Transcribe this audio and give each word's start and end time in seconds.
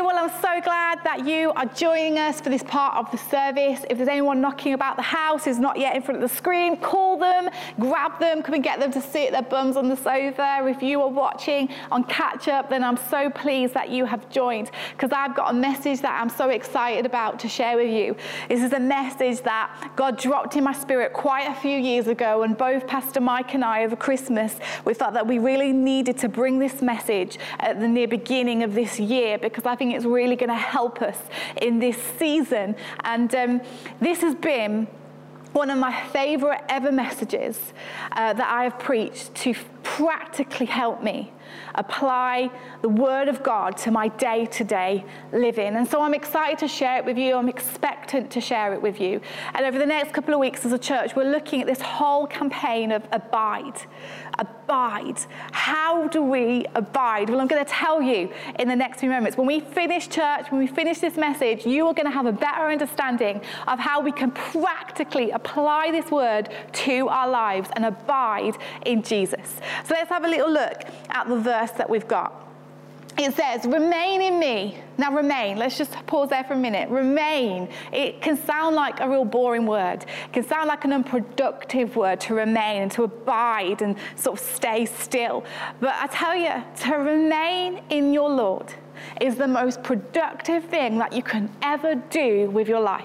Well, 0.00 0.16
I'm 0.16 0.40
so 0.40 0.60
glad 0.62 1.02
that 1.04 1.26
you 1.26 1.50
are 1.52 1.66
joining 1.66 2.18
us 2.18 2.40
for 2.40 2.50
this 2.50 2.62
part 2.62 2.96
of 2.96 3.10
the 3.10 3.18
service. 3.18 3.84
If 3.90 3.98
there's 3.98 4.08
anyone 4.08 4.40
knocking 4.40 4.72
about 4.72 4.96
the 4.96 5.02
house 5.02 5.44
who's 5.44 5.58
not 5.58 5.78
yet 5.78 5.96
in 5.96 6.02
front 6.02 6.22
of 6.22 6.30
the 6.30 6.34
screen, 6.34 6.76
call 6.76 7.18
them, 7.18 7.50
grab 7.80 8.18
them, 8.20 8.42
come 8.42 8.54
and 8.54 8.62
get 8.62 8.78
them 8.78 8.92
to 8.92 9.00
sit 9.00 9.32
their 9.32 9.42
bums 9.42 9.76
on 9.76 9.88
the 9.88 9.96
sofa. 9.96 10.60
If 10.62 10.82
you 10.82 11.02
are 11.02 11.08
watching 11.08 11.68
on 11.90 12.04
catch 12.04 12.46
up, 12.46 12.70
then 12.70 12.84
I'm 12.84 12.96
so 12.96 13.28
pleased 13.28 13.74
that 13.74 13.90
you 13.90 14.04
have 14.04 14.30
joined 14.30 14.70
because 14.92 15.10
I've 15.12 15.34
got 15.34 15.50
a 15.50 15.54
message 15.54 16.00
that 16.02 16.20
I'm 16.20 16.30
so 16.30 16.50
excited 16.50 17.04
about 17.04 17.40
to 17.40 17.48
share 17.48 17.76
with 17.76 17.90
you. 17.90 18.16
This 18.48 18.62
is 18.62 18.72
a 18.72 18.80
message 18.80 19.42
that 19.42 19.92
God 19.96 20.16
dropped 20.16 20.54
in 20.54 20.62
my 20.64 20.72
spirit 20.74 21.12
quite 21.12 21.50
a 21.50 21.54
few 21.54 21.76
years 21.76 22.06
ago, 22.06 22.44
and 22.44 22.56
both 22.56 22.86
Pastor 22.86 23.20
Mike 23.20 23.54
and 23.54 23.64
I 23.64 23.84
over 23.84 23.96
Christmas, 23.96 24.56
we 24.84 24.94
thought 24.94 25.14
that 25.14 25.26
we 25.26 25.38
really 25.38 25.72
needed 25.72 26.18
to 26.18 26.28
bring 26.28 26.60
this 26.60 26.80
message 26.82 27.38
at 27.58 27.80
the 27.80 27.88
near 27.88 28.08
beginning 28.08 28.62
of 28.62 28.74
this 28.74 29.00
year 29.00 29.38
because 29.38 29.66
I 29.66 29.74
think 29.74 29.87
it's 29.92 30.04
really 30.04 30.36
going 30.36 30.48
to 30.48 30.54
help 30.54 31.02
us 31.02 31.18
in 31.60 31.78
this 31.78 31.96
season. 32.18 32.76
And 33.04 33.34
um, 33.34 33.60
this 34.00 34.20
has 34.20 34.34
been 34.34 34.86
one 35.52 35.70
of 35.70 35.78
my 35.78 36.06
favorite 36.08 36.60
ever 36.68 36.92
messages 36.92 37.58
uh, 38.12 38.32
that 38.32 38.48
I 38.48 38.64
have 38.64 38.78
preached 38.78 39.34
to 39.36 39.54
practically 39.82 40.66
help 40.66 41.02
me 41.02 41.32
apply 41.78 42.50
the 42.82 42.88
Word 42.88 43.28
of 43.28 43.42
God 43.42 43.76
to 43.78 43.90
my 43.90 44.08
day 44.08 44.46
to 44.46 44.64
day 44.64 45.04
living. 45.32 45.76
And 45.76 45.88
so 45.88 46.02
I'm 46.02 46.12
excited 46.12 46.58
to 46.58 46.68
share 46.68 46.98
it 46.98 47.04
with 47.04 47.16
you. 47.16 47.36
I'm 47.36 47.48
expectant 47.48 48.30
to 48.32 48.40
share 48.40 48.74
it 48.74 48.82
with 48.82 49.00
you. 49.00 49.20
And 49.54 49.64
over 49.64 49.78
the 49.78 49.86
next 49.86 50.12
couple 50.12 50.34
of 50.34 50.40
weeks 50.40 50.66
as 50.66 50.72
a 50.72 50.78
church, 50.78 51.16
we're 51.16 51.30
looking 51.30 51.60
at 51.60 51.66
this 51.66 51.80
whole 51.80 52.26
campaign 52.26 52.92
of 52.92 53.06
abide. 53.12 53.80
Abide. 54.38 55.18
How 55.52 56.08
do 56.08 56.22
we 56.22 56.66
abide? 56.74 57.30
Well, 57.30 57.40
I'm 57.40 57.46
going 57.46 57.64
to 57.64 57.70
tell 57.70 58.02
you 58.02 58.30
in 58.58 58.68
the 58.68 58.76
next 58.76 59.00
few 59.00 59.08
moments. 59.08 59.36
When 59.36 59.46
we 59.46 59.60
finish 59.60 60.08
church, 60.08 60.50
when 60.50 60.60
we 60.60 60.66
finish 60.66 60.98
this 60.98 61.16
message, 61.16 61.64
you 61.64 61.86
are 61.86 61.94
going 61.94 62.06
to 62.06 62.12
have 62.12 62.26
a 62.26 62.32
better 62.32 62.66
understanding 62.66 63.40
of 63.66 63.78
how 63.78 64.00
we 64.00 64.12
can 64.12 64.30
practically 64.30 65.30
apply 65.30 65.90
this 65.90 66.10
word 66.10 66.50
to 66.72 67.08
our 67.08 67.28
lives 67.28 67.70
and 67.76 67.84
abide 67.84 68.56
in 68.84 69.02
Jesus. 69.02 69.56
So 69.84 69.94
let's 69.94 70.10
have 70.10 70.24
a 70.24 70.28
little 70.28 70.50
look 70.50 70.84
at 71.10 71.28
the 71.28 71.38
verse 71.38 71.67
that 71.72 71.88
we've 71.88 72.08
got. 72.08 72.48
It 73.18 73.34
says, 73.34 73.66
remain 73.66 74.22
in 74.22 74.38
me. 74.38 74.78
Now, 74.96 75.12
remain, 75.12 75.56
let's 75.56 75.76
just 75.76 75.90
pause 76.06 76.28
there 76.28 76.44
for 76.44 76.54
a 76.54 76.56
minute. 76.56 76.88
Remain. 76.88 77.68
It 77.92 78.22
can 78.22 78.36
sound 78.36 78.76
like 78.76 79.00
a 79.00 79.08
real 79.08 79.24
boring 79.24 79.66
word. 79.66 80.04
It 80.26 80.32
can 80.32 80.46
sound 80.46 80.68
like 80.68 80.84
an 80.84 80.92
unproductive 80.92 81.96
word 81.96 82.20
to 82.20 82.34
remain 82.34 82.82
and 82.82 82.92
to 82.92 83.02
abide 83.02 83.82
and 83.82 83.96
sort 84.14 84.38
of 84.38 84.46
stay 84.46 84.86
still. 84.86 85.44
But 85.80 85.96
I 85.96 86.06
tell 86.06 86.36
you, 86.36 86.62
to 86.84 86.94
remain 86.94 87.80
in 87.90 88.12
your 88.12 88.30
Lord 88.30 88.72
is 89.20 89.34
the 89.34 89.48
most 89.48 89.82
productive 89.82 90.64
thing 90.66 90.98
that 90.98 91.12
you 91.12 91.24
can 91.24 91.50
ever 91.60 91.96
do 91.96 92.50
with 92.50 92.68
your 92.68 92.80
life 92.80 93.04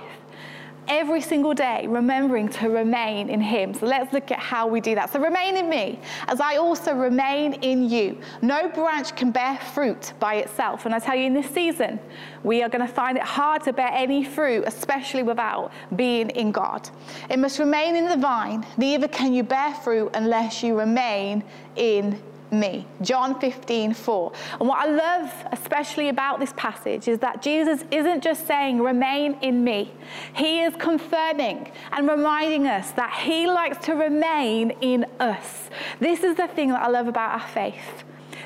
every 0.88 1.22
single 1.22 1.54
day, 1.54 1.88
remembering 1.88 2.50
to 2.50 2.70
remain 2.70 3.30
in 3.30 3.42
Him. 3.42 3.74
So 3.74 3.86
let's 3.86 4.14
look 4.14 4.32
at 4.32 4.40
how 4.40 4.68
we 4.68 4.82
do 4.82 4.96
that. 4.96 5.12
So 5.12 5.20
remain 5.20 5.58
in 5.58 5.70
me 5.70 6.00
as 6.28 6.40
I 6.42 6.58
also 6.58 6.94
remain 6.94 7.54
in 7.54 7.90
you. 7.90 8.18
No 8.42 8.70
branch 8.70 9.16
can 9.16 9.32
bear 9.32 9.58
fruit 9.58 10.14
by 10.20 10.36
itself. 10.36 10.86
And 10.86 10.94
I 10.94 11.00
tell 11.00 11.16
you, 11.16 11.26
in 11.26 11.34
this 11.34 11.50
season, 11.50 12.00
we 12.44 12.62
are 12.62 12.70
going 12.70 12.86
to 12.86 12.94
find 12.94 13.18
it 13.18 13.24
hard 13.24 13.64
to 13.64 13.74
bear 13.74 13.90
any 13.92 14.24
fruit, 14.24 14.64
especially 14.66 15.24
without 15.24 15.72
being 15.96 16.30
in 16.32 16.52
God. 16.52 16.90
It 17.30 17.40
must 17.40 17.60
remain 17.60 17.96
in 17.96 18.08
the 18.08 18.18
vine, 18.18 18.66
neither 18.78 19.08
can 19.08 19.34
you 19.34 19.44
bear 19.44 19.74
fruit 19.76 20.12
unless 20.14 20.64
you 20.64 20.78
remain 20.78 21.44
in 21.76 22.22
me. 22.60 22.86
John 23.02 23.40
15, 23.40 23.94
4. 23.94 24.32
And 24.60 24.70
what 24.70 24.80
I 24.80 24.92
love 24.92 25.32
especially 25.52 26.10
about 26.10 26.40
this 26.40 26.54
passage 26.56 27.08
is 27.08 27.20
that 27.20 27.42
Jesus 27.42 27.84
isn't 27.92 28.24
just 28.24 28.48
saying, 28.48 28.82
remain 28.82 29.38
in 29.42 29.64
me. 29.64 29.92
He 30.36 30.62
is 30.62 30.76
confirming 30.78 31.72
and 31.92 32.08
reminding 32.08 32.68
us 32.68 32.92
that 32.92 33.14
he 33.14 33.48
likes 33.48 33.84
to 33.86 33.94
remain 33.94 34.72
in 34.82 35.06
us. 35.20 35.70
This 36.00 36.24
is 36.24 36.36
the 36.36 36.48
thing 36.48 36.70
that 36.70 36.82
I 36.82 36.90
love 36.90 37.08
about 37.08 37.42
our 37.42 37.48
faith. 37.48 38.04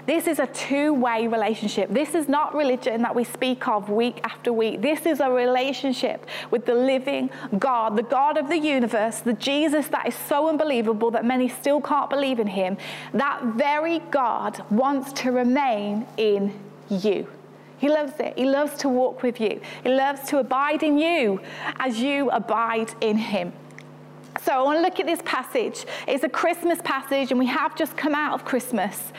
This 0.08 0.26
is 0.26 0.40
a 0.40 0.48
two 0.48 0.94
way 0.94 1.28
relationship. 1.28 1.90
This 1.90 2.16
is 2.16 2.30
not 2.30 2.56
religion 2.56 3.02
that 3.02 3.14
we 3.14 3.26
speak 3.26 3.68
of 3.68 3.90
week 3.90 4.22
after 4.24 4.54
week. 4.54 4.82
This 4.82 5.06
is 5.06 5.20
a 5.20 5.30
relationship 5.30 6.26
with 6.50 6.66
the 6.66 6.74
living 6.74 7.30
God, 7.60 7.98
the 7.98 8.04
God 8.04 8.38
of 8.38 8.48
the 8.48 8.58
universe, 8.58 9.20
the 9.20 9.34
Jesus 9.34 9.90
that 9.90 10.08
is 10.08 10.16
so 10.16 10.48
unbelievable 10.48 11.12
that 11.12 11.26
many 11.26 11.50
still 11.50 11.82
can't 11.82 12.10
believe 12.10 12.40
in 12.40 12.48
him. 12.48 12.78
That 13.14 13.44
very 13.58 14.00
God 14.10 14.64
wants 14.72 15.12
to 15.24 15.32
remain 15.34 16.08
in 16.16 16.58
you. 16.90 17.28
He 17.78 17.90
loves 17.90 18.14
it. 18.20 18.38
He 18.38 18.46
loves 18.46 18.78
to 18.80 18.90
walk 18.90 19.22
with 19.22 19.42
you. 19.42 19.60
He 19.84 19.90
loves 19.90 20.22
to 20.30 20.40
abide 20.40 20.84
in 20.84 20.98
you 20.98 21.42
as 21.80 22.00
you 22.00 22.30
abide 22.30 22.92
in 23.02 23.18
him. 23.18 23.52
So 24.42 24.52
I 24.52 24.62
want 24.62 24.78
to 24.78 24.82
look 24.82 25.00
at 25.00 25.06
this 25.06 25.22
passage. 25.26 25.86
It's 26.08 26.24
a 26.24 26.30
Christmas 26.30 26.80
passage, 26.84 27.32
and 27.32 27.40
we 27.40 27.48
have 27.48 27.76
just 27.76 27.98
come 27.98 28.14
out 28.14 28.34
of 28.34 28.46
Christmas. 28.46 29.12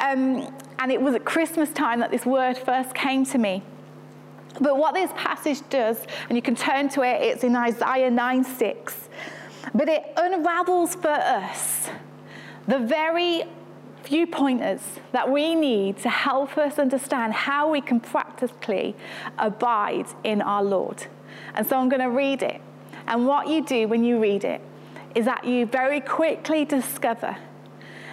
Um, 0.00 0.52
and 0.78 0.90
it 0.90 1.00
was 1.00 1.14
at 1.14 1.24
Christmas 1.24 1.70
time 1.70 2.00
that 2.00 2.10
this 2.10 2.26
word 2.26 2.58
first 2.58 2.94
came 2.94 3.24
to 3.26 3.38
me. 3.38 3.62
But 4.60 4.76
what 4.76 4.94
this 4.94 5.10
passage 5.16 5.60
does, 5.70 6.04
and 6.28 6.36
you 6.36 6.42
can 6.42 6.54
turn 6.54 6.88
to 6.90 7.02
it, 7.02 7.22
it's 7.22 7.44
in 7.44 7.56
Isaiah 7.56 8.10
9 8.10 8.44
6. 8.44 9.08
But 9.74 9.88
it 9.88 10.12
unravels 10.16 10.94
for 10.94 11.08
us 11.08 11.88
the 12.66 12.78
very 12.78 13.44
few 14.02 14.26
pointers 14.26 14.82
that 15.12 15.30
we 15.30 15.54
need 15.54 15.96
to 15.98 16.10
help 16.10 16.58
us 16.58 16.78
understand 16.78 17.32
how 17.32 17.70
we 17.70 17.80
can 17.80 17.98
practically 18.00 18.94
abide 19.38 20.06
in 20.24 20.42
our 20.42 20.62
Lord. 20.62 21.06
And 21.54 21.66
so 21.66 21.78
I'm 21.78 21.88
going 21.88 22.02
to 22.02 22.10
read 22.10 22.42
it. 22.42 22.60
And 23.06 23.26
what 23.26 23.48
you 23.48 23.64
do 23.64 23.88
when 23.88 24.04
you 24.04 24.20
read 24.20 24.44
it 24.44 24.60
is 25.14 25.24
that 25.26 25.44
you 25.44 25.66
very 25.66 26.00
quickly 26.00 26.64
discover 26.64 27.36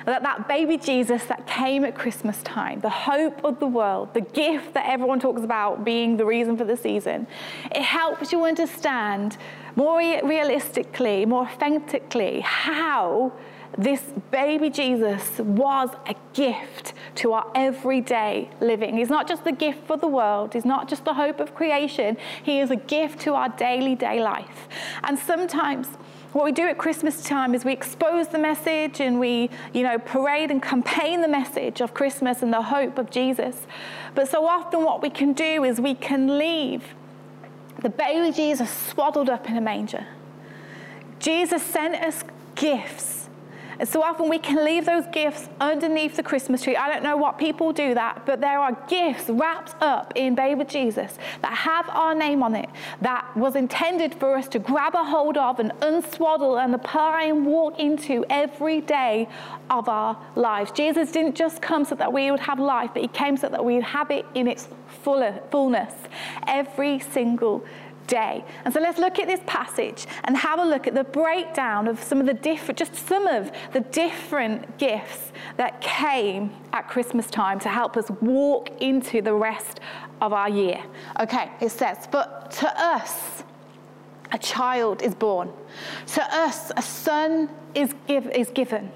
that 0.06 0.24
that 0.24 0.48
baby 0.48 0.78
Jesus 0.78 1.26
that 1.26 1.46
came 1.46 1.86
at 1.86 1.96
Christmas 1.96 2.42
time, 2.44 2.80
the 2.80 2.90
hope 2.90 3.44
of 3.44 3.60
the 3.60 3.68
world, 3.68 4.14
the 4.14 4.22
gift 4.22 4.74
that 4.74 4.88
everyone 4.88 5.20
talks 5.20 5.44
about 5.44 5.86
being 5.86 6.18
the 6.18 6.26
reason 6.26 6.58
for 6.58 6.66
the 6.66 6.76
season, 6.78 7.28
it 7.72 7.84
helps 7.84 8.32
you 8.32 8.44
understand 8.44 9.38
more 9.76 9.98
realistically, 9.98 11.26
more 11.26 11.44
authentically 11.44 12.42
how 12.42 13.32
this 13.78 14.02
baby 14.32 14.70
Jesus 14.70 15.40
was 15.40 15.90
a 16.08 16.16
gift 16.34 16.94
to 17.16 17.34
our 17.34 17.50
everyday 17.56 18.50
living. 18.60 18.98
He's 18.98 19.10
not 19.10 19.28
just 19.28 19.44
the 19.44 19.52
gift 19.52 19.88
for 19.88 19.98
the 19.98 20.08
world, 20.08 20.54
he's 20.54 20.66
not 20.66 20.90
just 20.90 21.06
the 21.06 21.14
hope 21.14 21.40
of 21.40 21.56
creation, 21.56 22.18
he 22.44 22.60
is 22.60 22.72
a 22.72 22.76
gift 22.76 23.22
to 23.22 23.34
our 23.34 23.50
daily 23.50 23.96
day 23.96 24.22
life. 24.22 24.68
And 25.04 25.18
sometimes 25.18 25.88
what 26.34 26.46
we 26.46 26.52
do 26.52 26.68
at 26.68 26.78
Christmas 26.78 27.24
time 27.24 27.54
is 27.54 27.66
we 27.66 27.74
expose 27.74 28.30
the 28.30 28.40
message 28.40 29.02
and 29.02 29.20
we, 29.20 29.50
you 29.74 29.84
know, 29.84 29.98
parade 30.00 30.50
and 30.50 30.62
campaign 30.62 31.22
the 31.22 31.28
message 31.28 31.82
of 31.82 31.94
Christmas 31.94 32.42
and 32.42 32.54
the 32.54 32.62
hope 32.62 32.98
of 32.98 33.10
Jesus. 33.10 33.68
But 34.16 34.30
so 34.30 34.46
often 34.46 34.84
what 34.84 35.02
we 35.02 35.10
can 35.10 35.34
do 35.34 35.64
is 35.64 35.82
we 35.82 35.94
can 35.94 36.38
leave 36.38 36.96
the 37.82 37.90
baby 37.90 38.32
Jesus 38.32 38.70
swaddled 38.70 39.30
up 39.30 39.50
in 39.50 39.58
a 39.58 39.62
manger. 39.62 40.08
Jesus 41.20 41.62
sent 41.64 41.96
us 41.96 42.24
gifts 42.56 43.21
and 43.82 43.90
so 43.90 44.04
often 44.04 44.30
we 44.30 44.38
can 44.38 44.64
leave 44.64 44.86
those 44.86 45.08
gifts 45.08 45.50
underneath 45.60 46.16
the 46.16 46.22
Christmas 46.22 46.62
tree. 46.62 46.76
I 46.76 46.88
don't 46.88 47.02
know 47.02 47.18
what 47.18 47.40
people 47.40 47.74
do 47.74 47.96
that, 47.96 48.28
but 48.28 48.40
there 48.40 48.60
are 48.60 48.78
gifts 48.88 49.28
wrapped 49.28 49.74
up 49.82 50.14
in 50.16 50.36
baby 50.36 50.66
Jesus 50.66 51.18
that 51.42 51.52
have 51.52 51.90
our 51.90 52.14
name 52.14 52.44
on 52.44 52.54
it, 52.54 52.70
that 53.02 53.36
was 53.36 53.56
intended 53.56 54.14
for 54.14 54.38
us 54.38 54.48
to 54.50 54.60
grab 54.60 54.94
a 54.94 55.04
hold 55.04 55.36
of 55.36 55.60
and 55.60 55.72
unswaddle 55.82 56.64
and 56.64 56.76
apply 56.76 57.24
and 57.24 57.44
walk 57.44 57.80
into 57.80 58.24
every 58.30 58.82
day 58.82 59.28
of 59.72 59.90
our 59.90 60.16
lives. 60.36 60.70
Jesus 60.70 61.12
didn't 61.12 61.34
just 61.34 61.60
come 61.60 61.84
so 61.84 61.96
that 61.96 62.14
we 62.14 62.30
would 62.30 62.40
have 62.42 62.60
life, 62.60 62.92
but 62.94 63.02
he 63.02 63.08
came 63.08 63.36
so 63.36 63.50
that 63.50 63.66
we 63.66 63.74
would 63.74 63.84
have 63.84 64.12
it 64.12 64.28
in 64.36 64.48
its 64.48 64.68
fuller, 65.02 65.42
fullness 65.50 65.92
every 66.46 67.00
single 67.00 67.66
And 68.14 68.74
so 68.74 68.80
let's 68.80 69.00
look 69.00 69.20
at 69.20 69.28
this 69.28 69.42
passage 69.46 70.06
and 70.24 70.36
have 70.38 70.60
a 70.60 70.66
look 70.66 70.88
at 70.88 70.94
the 70.94 71.04
breakdown 71.04 71.88
of 71.88 72.02
some 72.02 72.20
of 72.20 72.26
the 72.26 72.34
different, 72.34 72.78
just 72.78 72.96
some 72.96 73.28
of 73.28 73.52
the 73.74 73.82
different 73.82 74.78
gifts 74.78 75.32
that 75.58 75.82
came 75.82 76.52
at 76.74 76.88
Christmas 76.88 77.28
time 77.28 77.60
to 77.60 77.70
help 77.70 77.98
us 77.98 78.10
walk 78.22 78.70
into 78.82 79.22
the 79.22 79.34
rest 79.34 79.80
of 80.22 80.34
our 80.34 80.50
year. 80.50 80.84
Okay, 81.20 81.50
it 81.60 81.70
says, 81.70 82.08
but 82.12 82.52
to 82.52 82.72
us, 82.78 83.44
a 84.32 84.38
child 84.38 85.02
is 85.02 85.16
born. 85.16 85.52
To 86.08 86.24
us, 86.24 86.72
a 86.78 86.82
son 86.82 87.50
is, 87.76 87.94
give, 88.08 88.28
is 88.28 88.50
given. 88.50 88.92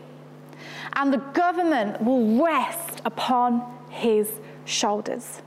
And 0.93 1.11
the 1.11 1.17
government 1.17 2.01
will 2.01 2.43
rest 2.43 3.01
upon 3.03 3.61
his 3.89 4.31
shoulders. 4.63 5.41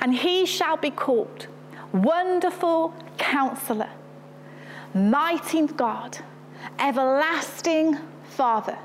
And 0.00 0.14
he 0.14 0.46
shall 0.46 0.76
be 0.76 0.90
called 0.90 1.48
Wonderful 1.92 2.94
Counselor, 3.18 3.90
Mighty 4.94 5.66
God, 5.66 6.18
Everlasting 6.78 7.98
Father, 8.30 8.78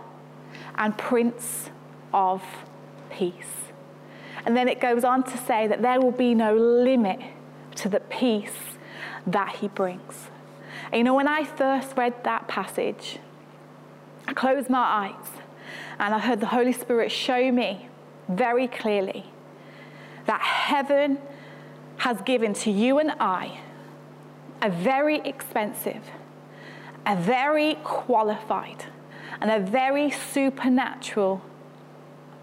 and 0.76 0.98
Prince 0.98 1.70
of 2.14 2.44
Peace. 3.10 3.72
And 4.46 4.56
then 4.58 4.68
it 4.68 4.80
goes 4.80 5.04
on 5.04 5.24
to 5.24 5.38
say 5.38 5.68
that 5.68 5.82
there 5.82 6.00
will 6.02 6.12
be 6.12 6.34
no 6.34 6.56
limit 6.56 7.20
to 7.76 7.90
the 7.90 8.00
peace 8.00 8.78
that 9.28 9.58
he 9.58 9.68
brings. 9.68 10.30
And 10.92 10.98
you 10.98 11.04
know, 11.04 11.14
when 11.14 11.28
I 11.28 11.44
first 11.44 11.96
read 11.96 12.24
that 12.24 12.48
passage, 12.48 13.20
I 14.28 14.34
closed 14.34 14.70
my 14.70 14.80
eyes 14.80 15.42
and 16.00 16.14
I 16.14 16.20
heard 16.20 16.40
the 16.40 16.48
Holy 16.48 16.74
Spirit 16.74 17.12
show 17.12 17.52
me 17.52 17.88
very 18.28 18.68
clearly 18.68 19.26
that 20.26 20.42
heaven 20.42 21.20
has 22.02 22.20
given 22.24 22.52
to 22.52 22.72
you 22.72 22.98
and 22.98 23.12
I 23.20 23.60
a 24.60 24.72
very 24.72 25.20
expensive, 25.20 26.02
a 27.06 27.16
very 27.16 27.76
qualified, 27.84 28.86
and 29.40 29.52
a 29.52 29.60
very 29.60 30.10
supernatural 30.10 31.44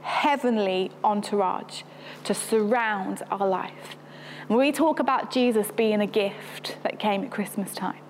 heavenly 0.03 0.93
entourage 1.03 1.83
to 2.23 2.35
surround 2.35 3.23
our 3.33 3.49
life. 3.49 3.97
We 4.49 4.71
talk 4.71 5.01
about 5.01 5.33
Jesus 5.33 5.73
being 5.73 6.01
a 6.01 6.07
gift 6.07 6.77
that 6.85 7.01
came 7.01 7.25
at 7.25 7.33
Christmas 7.33 7.75
time, 7.75 8.03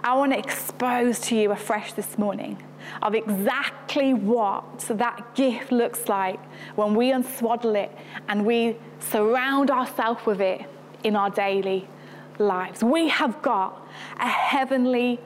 I 0.00 0.14
want 0.14 0.32
to 0.32 0.38
expose 0.38 1.20
to 1.20 1.36
you 1.36 1.52
afresh 1.52 1.94
this 1.94 2.18
morning 2.18 2.62
of 3.02 3.14
exactly 3.14 4.14
what 4.14 4.80
that 4.88 5.34
gift 5.34 5.72
looks 5.72 6.08
like 6.08 6.40
when 6.76 6.94
we 6.94 7.12
unswaddle 7.12 7.74
it 7.74 7.90
and 8.28 8.44
we 8.44 8.76
surround 8.98 9.70
ourselves 9.70 10.24
with 10.26 10.40
it 10.40 10.62
in 11.04 11.16
our 11.16 11.30
daily 11.30 11.88
lives. 12.38 12.82
We 12.82 13.08
have 13.08 13.40
got 13.42 13.86
a 14.18 14.28
heavenly 14.28 15.20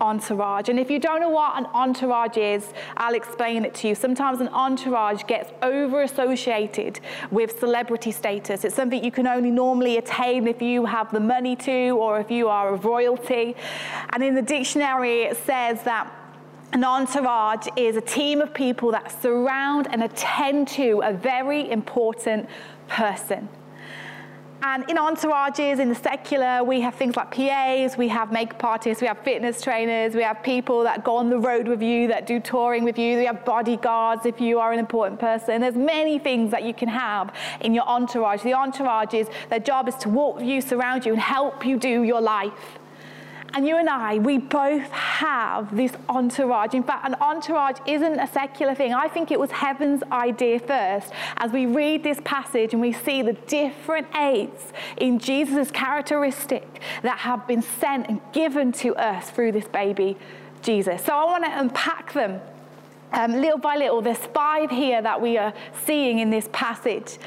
entourage. 0.00 0.68
And 0.68 0.78
if 0.78 0.90
you 0.90 0.98
don't 0.98 1.20
know 1.20 1.28
what 1.28 1.56
an 1.56 1.66
entourage 1.66 2.36
is, 2.36 2.72
I'll 2.96 3.14
explain 3.14 3.64
it 3.64 3.74
to 3.76 3.88
you. 3.88 3.94
Sometimes 3.94 4.40
an 4.40 4.48
entourage 4.48 5.24
gets 5.24 5.50
over 5.62 6.02
associated 6.02 7.00
with 7.30 7.58
celebrity 7.58 8.12
status. 8.12 8.64
It's 8.64 8.74
something 8.74 9.02
you 9.02 9.10
can 9.10 9.26
only 9.26 9.50
normally 9.50 9.96
attain 9.96 10.46
if 10.46 10.62
you 10.62 10.84
have 10.86 11.10
the 11.12 11.20
money 11.20 11.56
to 11.56 11.90
or 11.90 12.20
if 12.20 12.30
you 12.30 12.48
are 12.48 12.74
of 12.74 12.84
royalty. 12.84 13.56
And 14.10 14.22
in 14.22 14.34
the 14.34 14.42
dictionary, 14.42 15.22
it 15.22 15.36
says 15.38 15.82
that 15.82 16.12
an 16.72 16.84
entourage 16.84 17.66
is 17.76 17.96
a 17.96 18.00
team 18.00 18.40
of 18.40 18.52
people 18.52 18.92
that 18.92 19.22
surround 19.22 19.88
and 19.90 20.02
attend 20.02 20.68
to 20.68 21.00
a 21.02 21.12
very 21.12 21.70
important 21.70 22.48
person. 22.88 23.48
And 24.60 24.90
in 24.90 24.96
entourages, 24.96 25.78
in 25.78 25.88
the 25.88 25.94
secular, 25.94 26.64
we 26.64 26.80
have 26.80 26.96
things 26.96 27.14
like 27.14 27.30
PAs, 27.30 27.96
we 27.96 28.08
have 28.08 28.32
makeup 28.32 28.62
artists, 28.64 29.00
we 29.00 29.06
have 29.06 29.18
fitness 29.20 29.62
trainers, 29.62 30.16
we 30.16 30.22
have 30.22 30.42
people 30.42 30.82
that 30.82 31.04
go 31.04 31.16
on 31.16 31.30
the 31.30 31.38
road 31.38 31.68
with 31.68 31.80
you, 31.80 32.08
that 32.08 32.26
do 32.26 32.40
touring 32.40 32.82
with 32.82 32.98
you, 32.98 33.18
we 33.18 33.24
have 33.24 33.44
bodyguards 33.44 34.26
if 34.26 34.40
you 34.40 34.58
are 34.58 34.72
an 34.72 34.80
important 34.80 35.20
person. 35.20 35.60
There's 35.60 35.76
many 35.76 36.18
things 36.18 36.50
that 36.50 36.64
you 36.64 36.74
can 36.74 36.88
have 36.88 37.32
in 37.60 37.72
your 37.72 37.84
entourage. 37.84 38.42
The 38.42 38.54
entourage 38.54 39.14
is, 39.14 39.28
their 39.48 39.60
job 39.60 39.86
is 39.86 39.94
to 39.96 40.08
walk 40.08 40.36
with 40.36 40.44
you, 40.46 40.60
surround 40.60 41.06
you, 41.06 41.12
and 41.12 41.22
help 41.22 41.64
you 41.64 41.78
do 41.78 42.02
your 42.02 42.20
life. 42.20 42.77
And 43.54 43.66
you 43.66 43.78
and 43.78 43.88
I, 43.88 44.18
we 44.18 44.38
both 44.38 44.90
have 44.90 45.74
this 45.74 45.92
entourage. 46.08 46.74
In 46.74 46.82
fact, 46.82 47.06
an 47.06 47.14
entourage 47.14 47.78
isn't 47.86 48.18
a 48.18 48.26
secular 48.26 48.74
thing. 48.74 48.92
I 48.92 49.08
think 49.08 49.30
it 49.30 49.40
was 49.40 49.50
heaven's 49.50 50.02
idea 50.12 50.58
first 50.60 51.12
as 51.38 51.50
we 51.50 51.66
read 51.66 52.02
this 52.02 52.20
passage 52.24 52.72
and 52.74 52.80
we 52.80 52.92
see 52.92 53.22
the 53.22 53.32
different 53.32 54.06
aids 54.16 54.72
in 54.98 55.18
Jesus' 55.18 55.70
characteristic 55.70 56.80
that 57.02 57.18
have 57.18 57.46
been 57.48 57.62
sent 57.62 58.08
and 58.08 58.20
given 58.32 58.70
to 58.72 58.94
us 58.96 59.30
through 59.30 59.52
this 59.52 59.66
baby 59.68 60.16
Jesus. 60.62 61.04
So 61.04 61.14
I 61.14 61.24
want 61.24 61.44
to 61.44 61.58
unpack 61.58 62.12
them 62.12 62.40
um, 63.12 63.32
little 63.40 63.58
by 63.58 63.76
little, 63.76 64.02
there's 64.02 64.18
five 64.18 64.70
here 64.70 65.00
that 65.00 65.20
we 65.20 65.38
are 65.38 65.54
seeing 65.86 66.18
in 66.18 66.30
this 66.30 66.48
passage. 66.52 67.18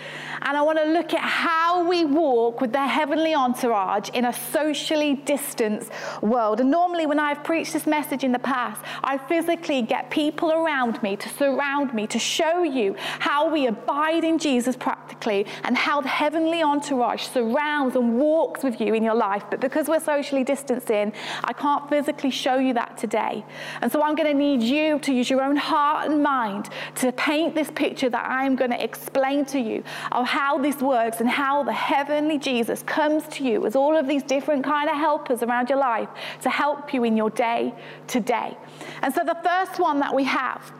And 0.43 0.57
I 0.57 0.61
want 0.61 0.79
to 0.79 0.85
look 0.85 1.13
at 1.13 1.21
how 1.21 1.87
we 1.87 2.05
walk 2.05 2.61
with 2.61 2.71
the 2.71 2.85
heavenly 2.85 3.33
entourage 3.33 4.09
in 4.09 4.25
a 4.25 4.33
socially 4.33 5.15
distanced 5.15 5.91
world. 6.21 6.59
And 6.59 6.71
normally, 6.71 7.05
when 7.05 7.19
I've 7.19 7.43
preached 7.43 7.73
this 7.73 7.87
message 7.87 8.23
in 8.23 8.31
the 8.31 8.39
past, 8.39 8.81
I 9.03 9.17
physically 9.17 9.81
get 9.81 10.09
people 10.09 10.51
around 10.51 11.01
me 11.03 11.15
to 11.17 11.29
surround 11.29 11.93
me 11.93 12.07
to 12.07 12.19
show 12.19 12.63
you 12.63 12.95
how 13.19 13.51
we 13.51 13.67
abide 13.67 14.23
in 14.23 14.37
Jesus 14.37 14.75
practically 14.75 15.45
and 15.63 15.77
how 15.77 16.01
the 16.01 16.07
heavenly 16.07 16.61
entourage 16.63 17.23
surrounds 17.23 17.95
and 17.95 18.17
walks 18.17 18.63
with 18.63 18.79
you 18.81 18.93
in 18.93 19.03
your 19.03 19.15
life. 19.15 19.43
But 19.49 19.59
because 19.59 19.87
we're 19.87 19.99
socially 19.99 20.43
distancing, 20.43 21.13
I 21.43 21.53
can't 21.53 21.89
physically 21.89 22.31
show 22.31 22.55
you 22.55 22.73
that 22.75 22.97
today. 22.97 23.43
And 23.81 23.91
so 23.91 24.01
I'm 24.01 24.15
going 24.15 24.31
to 24.31 24.37
need 24.37 24.61
you 24.61 24.99
to 24.99 25.13
use 25.13 25.29
your 25.29 25.41
own 25.41 25.55
heart 25.55 25.70
and 25.73 26.21
mind 26.21 26.69
to 26.95 27.11
paint 27.13 27.55
this 27.55 27.69
picture 27.71 28.09
that 28.09 28.25
I'm 28.29 28.55
going 28.55 28.71
to 28.71 28.83
explain 28.83 29.45
to 29.45 29.59
you 29.59 29.83
of 30.11 30.27
how 30.27 30.57
this 30.57 30.77
works 30.81 31.19
and 31.19 31.29
how 31.29 31.63
the 31.63 31.73
heavenly 31.73 32.37
Jesus 32.37 32.83
comes 32.83 33.27
to 33.29 33.43
you 33.43 33.65
as 33.65 33.75
all 33.75 33.95
of 33.95 34.07
these 34.07 34.23
different 34.23 34.63
kind 34.63 34.89
of 34.89 34.95
helpers 34.95 35.43
around 35.43 35.69
your 35.69 35.79
life 35.79 36.09
to 36.41 36.49
help 36.49 36.93
you 36.93 37.03
in 37.03 37.17
your 37.17 37.29
day 37.29 37.73
to 38.07 38.19
day. 38.19 38.57
And 39.01 39.13
so 39.13 39.23
the 39.23 39.37
first 39.43 39.79
one 39.79 39.99
that 39.99 40.13
we 40.13 40.23
have 40.25 40.71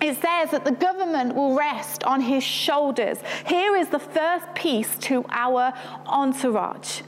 it 0.00 0.14
says 0.14 0.50
that 0.52 0.64
the 0.64 0.72
government 0.72 1.34
will 1.34 1.54
rest 1.54 2.04
on 2.04 2.22
his 2.22 2.42
shoulders. 2.42 3.18
Here 3.46 3.76
is 3.76 3.88
the 3.88 3.98
first 3.98 4.46
piece 4.54 4.96
to 5.00 5.26
our 5.28 5.74
entourage. 6.06 7.02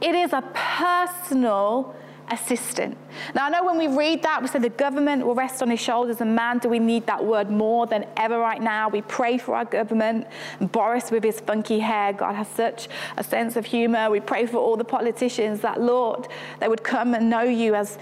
It 0.00 0.14
is 0.14 0.32
a 0.32 0.42
personal 0.54 1.96
assistant. 2.30 2.96
Now, 3.34 3.46
I 3.46 3.50
know 3.50 3.64
when 3.64 3.78
we 3.78 3.88
read 3.88 4.22
that, 4.22 4.42
we 4.42 4.48
say 4.48 4.58
the 4.58 4.68
government 4.68 5.24
will 5.24 5.34
rest 5.34 5.62
on 5.62 5.70
his 5.70 5.80
shoulders, 5.80 6.20
and 6.20 6.34
man, 6.34 6.58
do 6.58 6.68
we 6.68 6.78
need 6.78 7.06
that 7.06 7.24
word 7.24 7.50
more 7.50 7.86
than 7.86 8.06
ever 8.16 8.38
right 8.38 8.60
now. 8.60 8.88
We 8.88 9.02
pray 9.02 9.38
for 9.38 9.54
our 9.54 9.64
government. 9.64 10.26
Boris, 10.60 11.10
with 11.10 11.24
his 11.24 11.40
funky 11.40 11.80
hair, 11.80 12.12
God 12.12 12.34
has 12.34 12.48
such 12.48 12.88
a 13.16 13.24
sense 13.24 13.56
of 13.56 13.66
humor. 13.66 14.10
We 14.10 14.20
pray 14.20 14.46
for 14.46 14.58
all 14.58 14.76
the 14.76 14.84
politicians 14.84 15.60
that, 15.60 15.80
Lord, 15.80 16.28
they 16.60 16.68
would 16.68 16.82
come 16.82 17.14
and 17.14 17.30
know 17.30 17.42
you 17.42 17.74
as 17.74 17.98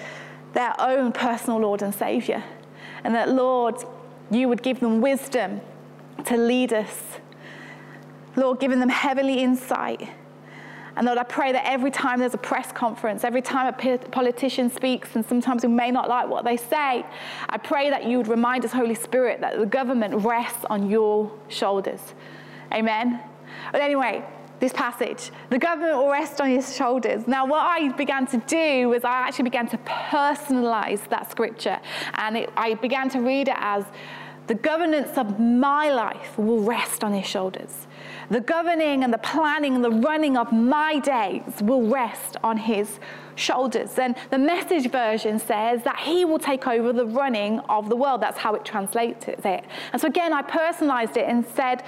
their 0.52 0.74
own 0.80 1.12
personal 1.12 1.58
Lord 1.58 1.82
and 1.82 1.94
Savior. 1.94 2.42
And 3.02 3.14
that, 3.14 3.28
Lord, 3.30 3.84
you 4.30 4.48
would 4.48 4.62
give 4.62 4.80
them 4.80 5.00
wisdom 5.00 5.60
to 6.24 6.36
lead 6.36 6.72
us. 6.72 7.02
Lord, 8.36 8.58
giving 8.58 8.80
them 8.80 8.88
heavenly 8.88 9.40
insight 9.40 10.08
and 10.96 11.06
Lord, 11.06 11.18
I 11.18 11.24
pray 11.24 11.52
that 11.52 11.66
every 11.66 11.90
time 11.90 12.20
there's 12.20 12.34
a 12.34 12.38
press 12.38 12.70
conference, 12.70 13.24
every 13.24 13.42
time 13.42 13.66
a 13.66 13.98
politician 13.98 14.70
speaks, 14.70 15.16
and 15.16 15.26
sometimes 15.26 15.64
we 15.64 15.68
may 15.68 15.90
not 15.90 16.08
like 16.08 16.28
what 16.28 16.44
they 16.44 16.56
say, 16.56 17.04
I 17.48 17.58
pray 17.58 17.90
that 17.90 18.04
you 18.04 18.18
would 18.18 18.28
remind 18.28 18.64
us, 18.64 18.72
Holy 18.72 18.94
Spirit, 18.94 19.40
that 19.40 19.58
the 19.58 19.66
government 19.66 20.24
rests 20.24 20.64
on 20.70 20.88
your 20.88 21.32
shoulders. 21.48 22.00
Amen. 22.72 23.20
But 23.72 23.80
anyway, 23.80 24.24
this 24.60 24.72
passage. 24.72 25.30
The 25.50 25.58
government 25.58 25.98
will 25.98 26.10
rest 26.10 26.40
on 26.40 26.50
your 26.50 26.62
shoulders. 26.62 27.26
Now, 27.26 27.44
what 27.44 27.60
I 27.60 27.88
began 27.88 28.26
to 28.28 28.38
do 28.46 28.88
was 28.88 29.04
I 29.04 29.26
actually 29.26 29.44
began 29.44 29.68
to 29.68 29.78
personalize 29.78 31.08
that 31.08 31.30
scripture. 31.30 31.80
And 32.14 32.36
it, 32.36 32.50
I 32.56 32.74
began 32.74 33.10
to 33.10 33.20
read 33.20 33.48
it 33.48 33.56
as 33.58 33.84
the 34.46 34.54
governance 34.54 35.18
of 35.18 35.40
my 35.40 35.90
life 35.90 36.38
will 36.38 36.60
rest 36.60 37.02
on 37.02 37.12
his 37.12 37.26
shoulders. 37.26 37.86
The 38.30 38.40
governing 38.40 39.04
and 39.04 39.12
the 39.12 39.18
planning 39.18 39.74
and 39.74 39.84
the 39.84 39.90
running 39.90 40.36
of 40.36 40.52
my 40.52 40.98
days 40.98 41.62
will 41.62 41.86
rest 41.88 42.36
on 42.42 42.56
his 42.56 42.98
shoulders. 43.36 43.98
And 43.98 44.16
the 44.30 44.38
message 44.38 44.90
version 44.90 45.38
says 45.38 45.82
that 45.82 45.98
he 46.00 46.24
will 46.24 46.38
take 46.38 46.66
over 46.66 46.92
the 46.92 47.06
running 47.06 47.60
of 47.60 47.88
the 47.88 47.96
world. 47.96 48.20
That's 48.20 48.38
how 48.38 48.54
it 48.54 48.64
translates 48.64 49.26
it. 49.28 49.64
And 49.92 50.00
so 50.00 50.08
again, 50.08 50.32
I 50.32 50.42
personalized 50.42 51.16
it 51.16 51.28
and 51.28 51.44
said, 51.46 51.82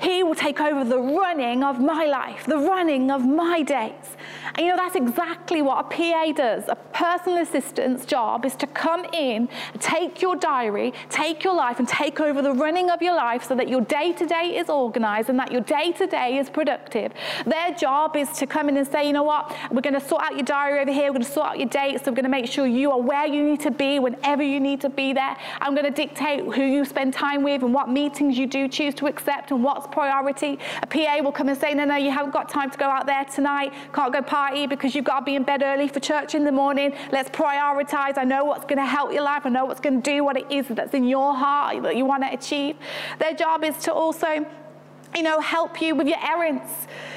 he 0.00 0.22
will 0.22 0.34
take 0.34 0.60
over 0.60 0.84
the 0.84 0.98
running 0.98 1.62
of 1.62 1.80
my 1.80 2.04
life, 2.04 2.46
the 2.46 2.58
running 2.58 3.10
of 3.10 3.24
my 3.24 3.62
days. 3.62 4.16
And 4.54 4.66
you 4.66 4.68
know, 4.68 4.76
that's 4.76 4.96
exactly 4.96 5.62
what 5.62 5.86
a 5.86 5.88
PA 5.88 6.32
does. 6.34 6.64
A 6.68 6.76
personal 6.92 7.42
assistant's 7.42 8.06
job 8.06 8.44
is 8.44 8.54
to 8.56 8.66
come 8.66 9.04
in, 9.12 9.48
take 9.80 10.22
your 10.22 10.36
diary, 10.36 10.92
take 11.08 11.44
your 11.44 11.54
life, 11.54 11.78
and 11.78 11.88
take 11.88 12.20
over 12.20 12.42
the 12.42 12.52
running 12.52 12.90
of 12.90 13.02
your 13.02 13.14
life 13.14 13.44
so 13.44 13.54
that 13.54 13.68
your 13.68 13.80
day 13.82 14.12
to 14.12 14.26
day 14.26 14.56
is 14.56 14.68
organized 14.68 15.28
and 15.28 15.38
that 15.38 15.52
your 15.52 15.60
day 15.62 15.92
to 15.92 16.06
day 16.06 16.38
is 16.38 16.50
productive. 16.50 17.12
Their 17.46 17.72
job 17.72 18.16
is 18.16 18.30
to 18.38 18.46
come 18.46 18.68
in 18.68 18.76
and 18.76 18.86
say, 18.86 19.06
you 19.06 19.12
know 19.12 19.22
what, 19.22 19.54
we're 19.70 19.80
going 19.80 19.98
to 19.98 20.06
sort 20.06 20.22
out 20.22 20.34
your 20.34 20.44
diary 20.44 20.80
over 20.80 20.92
here, 20.92 21.04
we're 21.04 21.18
going 21.18 21.24
to 21.24 21.30
sort 21.30 21.46
out 21.48 21.58
your 21.58 21.68
dates, 21.68 22.04
we're 22.06 22.12
going 22.12 22.24
to 22.24 22.30
make 22.30 22.46
sure 22.46 22.66
you 22.66 22.90
are 22.90 23.00
where 23.00 23.26
you 23.26 23.42
need 23.42 23.60
to 23.60 23.70
be 23.70 23.98
whenever 23.98 24.42
you 24.42 24.60
need 24.60 24.80
to 24.82 24.88
be 24.88 25.12
there. 25.12 25.36
I'm 25.60 25.74
going 25.74 25.86
to 25.86 25.90
dictate 25.90 26.40
who 26.40 26.62
you 26.62 26.84
spend 26.84 27.14
time 27.14 27.42
with 27.42 27.62
and 27.62 27.72
what 27.72 27.88
meetings 27.88 28.38
you 28.38 28.46
do 28.46 28.68
choose 28.68 28.94
to 28.96 29.06
accept 29.06 29.50
and 29.50 29.62
what's 29.62 29.85
priority. 29.92 30.58
A 30.82 30.86
PA 30.86 31.18
will 31.22 31.32
come 31.32 31.48
and 31.48 31.58
say, 31.58 31.74
no, 31.74 31.84
no, 31.84 31.96
you 31.96 32.10
haven't 32.10 32.32
got 32.32 32.48
time 32.48 32.70
to 32.70 32.78
go 32.78 32.86
out 32.86 33.06
there 33.06 33.24
tonight, 33.24 33.72
can't 33.92 34.12
go 34.12 34.22
party 34.22 34.66
because 34.66 34.94
you've 34.94 35.04
got 35.04 35.20
to 35.20 35.24
be 35.24 35.34
in 35.34 35.42
bed 35.42 35.62
early 35.62 35.88
for 35.88 36.00
church 36.00 36.34
in 36.34 36.44
the 36.44 36.52
morning. 36.52 36.94
Let's 37.12 37.30
prioritize. 37.30 38.18
I 38.18 38.24
know 38.24 38.44
what's 38.44 38.64
going 38.64 38.78
to 38.78 38.86
help 38.86 39.12
your 39.12 39.22
life. 39.22 39.42
I 39.44 39.48
know 39.50 39.64
what's 39.64 39.80
going 39.80 40.02
to 40.02 40.10
do 40.10 40.24
what 40.24 40.36
it 40.36 40.50
is 40.50 40.66
that's 40.68 40.94
in 40.94 41.04
your 41.04 41.34
heart 41.34 41.82
that 41.82 41.96
you 41.96 42.04
want 42.04 42.22
to 42.22 42.32
achieve. 42.32 42.76
Their 43.18 43.34
job 43.34 43.64
is 43.64 43.76
to 43.78 43.92
also 43.92 44.46
you 45.14 45.22
know, 45.22 45.40
help 45.40 45.80
you 45.80 45.94
with 45.94 46.06
your 46.06 46.18
errands. 46.22 46.70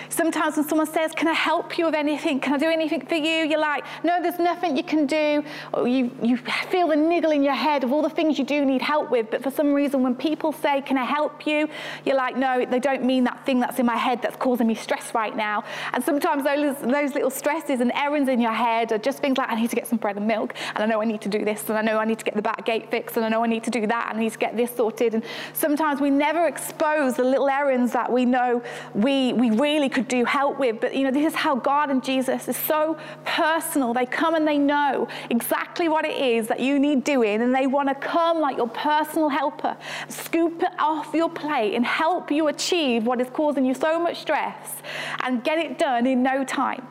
Sometimes 0.10 0.58
when 0.58 0.68
someone 0.68 0.88
says, 0.88 1.12
Can 1.14 1.28
I 1.28 1.34
help 1.34 1.78
you 1.78 1.86
with 1.86 1.96
anything? 1.96 2.40
Can 2.40 2.54
I 2.54 2.58
do 2.58 2.68
anything 2.70 3.06
for 3.06 3.16
you? 3.16 3.46
You're 3.46 3.60
like, 3.60 3.86
No, 4.04 4.22
there's 4.22 4.40
nothing 4.40 4.76
you 4.76 4.84
can 4.84 5.06
do. 5.06 5.44
Or 5.74 5.88
you, 5.88 6.12
you 6.22 6.38
feel 6.38 6.88
the 6.88 6.96
niggle 6.96 7.32
in 7.32 7.44
your 7.44 7.54
head 7.54 7.84
of 7.84 7.92
all 7.92 8.02
the 8.02 8.10
things 8.10 8.40
you 8.40 8.46
do 8.46 8.66
need 8.66 8.82
help 8.82 9.12
with. 9.12 9.30
But 9.30 9.44
for 9.44 9.52
some 9.52 9.74
reason, 9.74 10.04
when 10.04 10.16
people 10.16 10.52
say, 10.52 10.82
Can 10.82 10.98
I 10.98 11.06
help 11.06 11.46
you? 11.46 11.70
You're 12.06 12.16
like, 12.16 12.36
No, 12.36 12.66
they 12.66 12.80
don't 12.80 13.04
mean 13.04 13.24
that 13.26 13.46
thing 13.46 13.60
that's 13.60 13.80
in 13.80 13.86
my 13.86 13.98
head 13.98 14.22
that's 14.22 14.36
causing 14.36 14.68
me 14.68 14.76
stress 14.76 15.14
right 15.14 15.36
now. 15.36 15.64
And 15.94 16.04
sometimes 16.04 16.44
those, 16.44 16.76
those 16.82 17.14
little 17.14 17.30
stresses 17.30 17.80
and 17.80 17.92
errands 17.94 18.30
in 18.30 18.42
your 18.42 18.54
head 18.54 18.92
are 18.92 18.98
just 18.98 19.20
things 19.20 19.38
like, 19.38 19.50
I 19.50 19.56
need 19.56 19.70
to 19.70 19.76
get 19.76 19.88
some 19.88 20.00
bread 20.00 20.18
and 20.18 20.28
milk. 20.28 20.56
And 20.76 20.84
I 20.84 20.86
know 20.88 21.02
I 21.02 21.06
need 21.06 21.22
to 21.22 21.30
do 21.30 21.46
this. 21.46 21.70
And 21.70 21.78
I 21.78 21.82
know 21.82 21.98
I 21.98 22.06
need 22.06 22.20
to 22.20 22.26
get 22.26 22.36
the 22.36 22.42
back 22.42 22.66
gate 22.66 22.90
fixed. 22.90 23.16
And 23.16 23.26
I 23.26 23.30
know 23.30 23.44
I 23.44 23.48
need 23.48 23.64
to 23.66 23.72
do 23.72 23.86
that. 23.86 24.08
And 24.10 24.20
I 24.20 24.24
need 24.24 24.34
to 24.34 24.40
get 24.40 24.58
this 24.58 24.76
sorted. 24.76 25.14
And 25.14 25.24
sometimes 25.54 26.02
we 26.02 26.10
never 26.10 26.48
expose 26.48 27.16
the 27.16 27.24
little 27.24 27.48
errands 27.48 27.94
that 27.94 28.12
we 28.12 28.26
know 28.26 28.64
we, 28.96 29.34
we 29.34 29.52
really 29.52 29.90
could 29.90 29.99
do 30.02 30.26
help 30.26 30.60
with. 30.60 30.80
But, 30.80 30.96
you 30.96 31.04
know, 31.04 31.12
this 31.12 31.34
is 31.34 31.36
how 31.36 31.56
God 31.56 31.90
and 31.90 32.04
Jesus 32.04 32.48
is 32.48 32.58
so 32.58 32.98
personal. 33.26 33.94
They 33.94 34.06
come 34.06 34.36
and 34.36 34.48
they 34.48 34.58
know 34.58 35.08
exactly 35.30 35.90
what 35.90 36.06
it 36.06 36.16
is 36.16 36.48
that 36.48 36.60
you 36.60 36.80
need 36.80 37.04
doing. 37.04 37.42
And 37.42 37.54
they 37.54 37.68
want 37.68 37.90
to 37.90 37.96
come 37.96 38.40
like 38.40 38.58
your 38.58 38.70
personal 38.70 39.30
helper, 39.30 39.78
scoop 40.08 40.62
it 40.64 40.72
off 40.80 41.14
your 41.14 41.30
plate 41.30 41.76
and 41.76 41.86
help 41.86 42.32
you 42.32 42.48
achieve 42.48 43.06
what 43.06 43.22
is 43.22 43.30
causing 43.30 43.66
you 43.66 43.74
so 43.74 44.00
much 44.00 44.20
stress 44.22 44.82
and 45.24 45.44
get 45.44 45.58
it 45.58 45.78
done 45.78 46.06
in 46.06 46.24
no 46.24 46.44
time. 46.44 46.88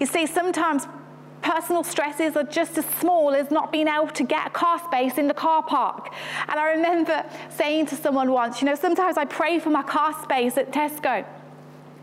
You 0.00 0.06
see, 0.06 0.26
sometimes 0.26 0.86
personal 1.44 1.84
stresses 1.84 2.36
are 2.36 2.44
just 2.44 2.78
as 2.78 2.86
small 3.00 3.34
as 3.34 3.50
not 3.50 3.70
being 3.70 3.86
able 3.86 4.08
to 4.08 4.24
get 4.24 4.46
a 4.46 4.50
car 4.50 4.78
space 4.84 5.18
in 5.18 5.28
the 5.28 5.34
car 5.34 5.62
park. 5.62 6.12
And 6.48 6.58
I 6.58 6.72
remember 6.72 7.24
saying 7.50 7.86
to 7.86 7.96
someone 7.96 8.32
once, 8.32 8.60
you 8.60 8.66
know, 8.66 8.74
sometimes 8.74 9.18
I 9.18 9.26
pray 9.26 9.58
for 9.58 9.70
my 9.70 9.82
car 9.82 10.14
space 10.22 10.56
at 10.56 10.72
Tesco. 10.72 11.24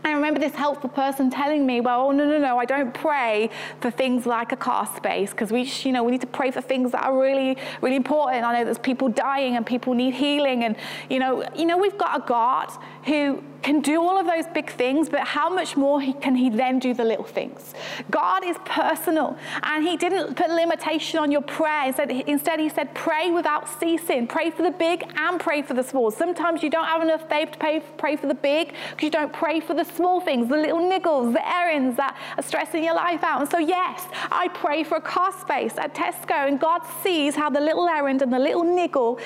I 0.04 0.12
remember 0.12 0.40
this 0.40 0.54
helpful 0.54 0.90
person 0.90 1.30
telling 1.30 1.64
me, 1.64 1.80
well, 1.80 2.08
oh, 2.08 2.10
no, 2.10 2.24
no, 2.24 2.38
no, 2.38 2.58
I 2.58 2.64
don't 2.64 2.92
pray 2.92 3.50
for 3.80 3.90
things 3.90 4.26
like 4.26 4.50
a 4.50 4.56
car 4.56 4.88
space 4.96 5.30
because 5.30 5.52
we, 5.52 5.62
you 5.62 5.92
know, 5.92 6.02
we 6.02 6.10
need 6.10 6.20
to 6.22 6.26
pray 6.26 6.50
for 6.50 6.60
things 6.60 6.90
that 6.90 7.04
are 7.04 7.16
really, 7.16 7.56
really 7.80 7.96
important. 7.96 8.44
I 8.44 8.52
know 8.52 8.64
there's 8.64 8.78
people 8.78 9.08
dying 9.08 9.56
and 9.56 9.64
people 9.64 9.94
need 9.94 10.14
healing. 10.14 10.64
And, 10.64 10.76
you 11.08 11.20
know, 11.20 11.48
you 11.54 11.66
know, 11.66 11.78
we've 11.78 11.96
got 11.98 12.20
a 12.20 12.26
God 12.26 12.70
who 13.04 13.42
can 13.62 13.80
do 13.80 14.00
all 14.00 14.18
of 14.18 14.26
those 14.26 14.46
big 14.52 14.70
things, 14.70 15.08
but 15.08 15.20
how 15.20 15.48
much 15.48 15.76
more 15.76 16.00
he, 16.00 16.12
can 16.12 16.34
he 16.34 16.50
then 16.50 16.78
do 16.78 16.92
the 16.92 17.04
little 17.04 17.24
things? 17.24 17.74
God 18.10 18.44
is 18.44 18.56
personal, 18.64 19.36
and 19.62 19.84
he 19.86 19.96
didn't 19.96 20.34
put 20.34 20.50
limitation 20.50 21.20
on 21.20 21.30
your 21.30 21.42
prayer. 21.42 21.86
Instead, 21.86 22.10
instead, 22.10 22.60
he 22.60 22.68
said, 22.68 22.92
pray 22.94 23.30
without 23.30 23.68
ceasing. 23.80 24.26
Pray 24.26 24.50
for 24.50 24.62
the 24.62 24.70
big 24.70 25.04
and 25.16 25.40
pray 25.40 25.62
for 25.62 25.74
the 25.74 25.82
small. 25.82 26.10
Sometimes 26.10 26.62
you 26.62 26.70
don't 26.70 26.86
have 26.86 27.02
enough 27.02 27.28
faith 27.28 27.52
to 27.52 27.58
pray, 27.58 27.82
pray 27.98 28.16
for 28.16 28.26
the 28.26 28.34
big 28.34 28.74
because 28.90 29.04
you 29.04 29.10
don't 29.10 29.32
pray 29.32 29.60
for 29.60 29.74
the 29.74 29.84
small 29.84 30.20
things, 30.20 30.48
the 30.48 30.56
little 30.56 30.80
niggles, 30.80 31.32
the 31.32 31.48
errands 31.48 31.96
that 31.96 32.16
are 32.36 32.42
stressing 32.42 32.82
your 32.82 32.94
life 32.94 33.22
out. 33.22 33.42
And 33.42 33.50
so, 33.50 33.58
yes, 33.58 34.06
I 34.30 34.48
pray 34.48 34.82
for 34.82 34.96
a 34.96 35.00
car 35.00 35.32
space 35.40 35.78
at 35.78 35.94
Tesco, 35.94 36.48
and 36.48 36.58
God 36.58 36.82
sees 37.02 37.36
how 37.36 37.48
the 37.48 37.60
little 37.60 37.88
errand 37.88 38.22
and 38.22 38.32
the 38.32 38.38
little 38.38 38.64
niggle 38.64 39.20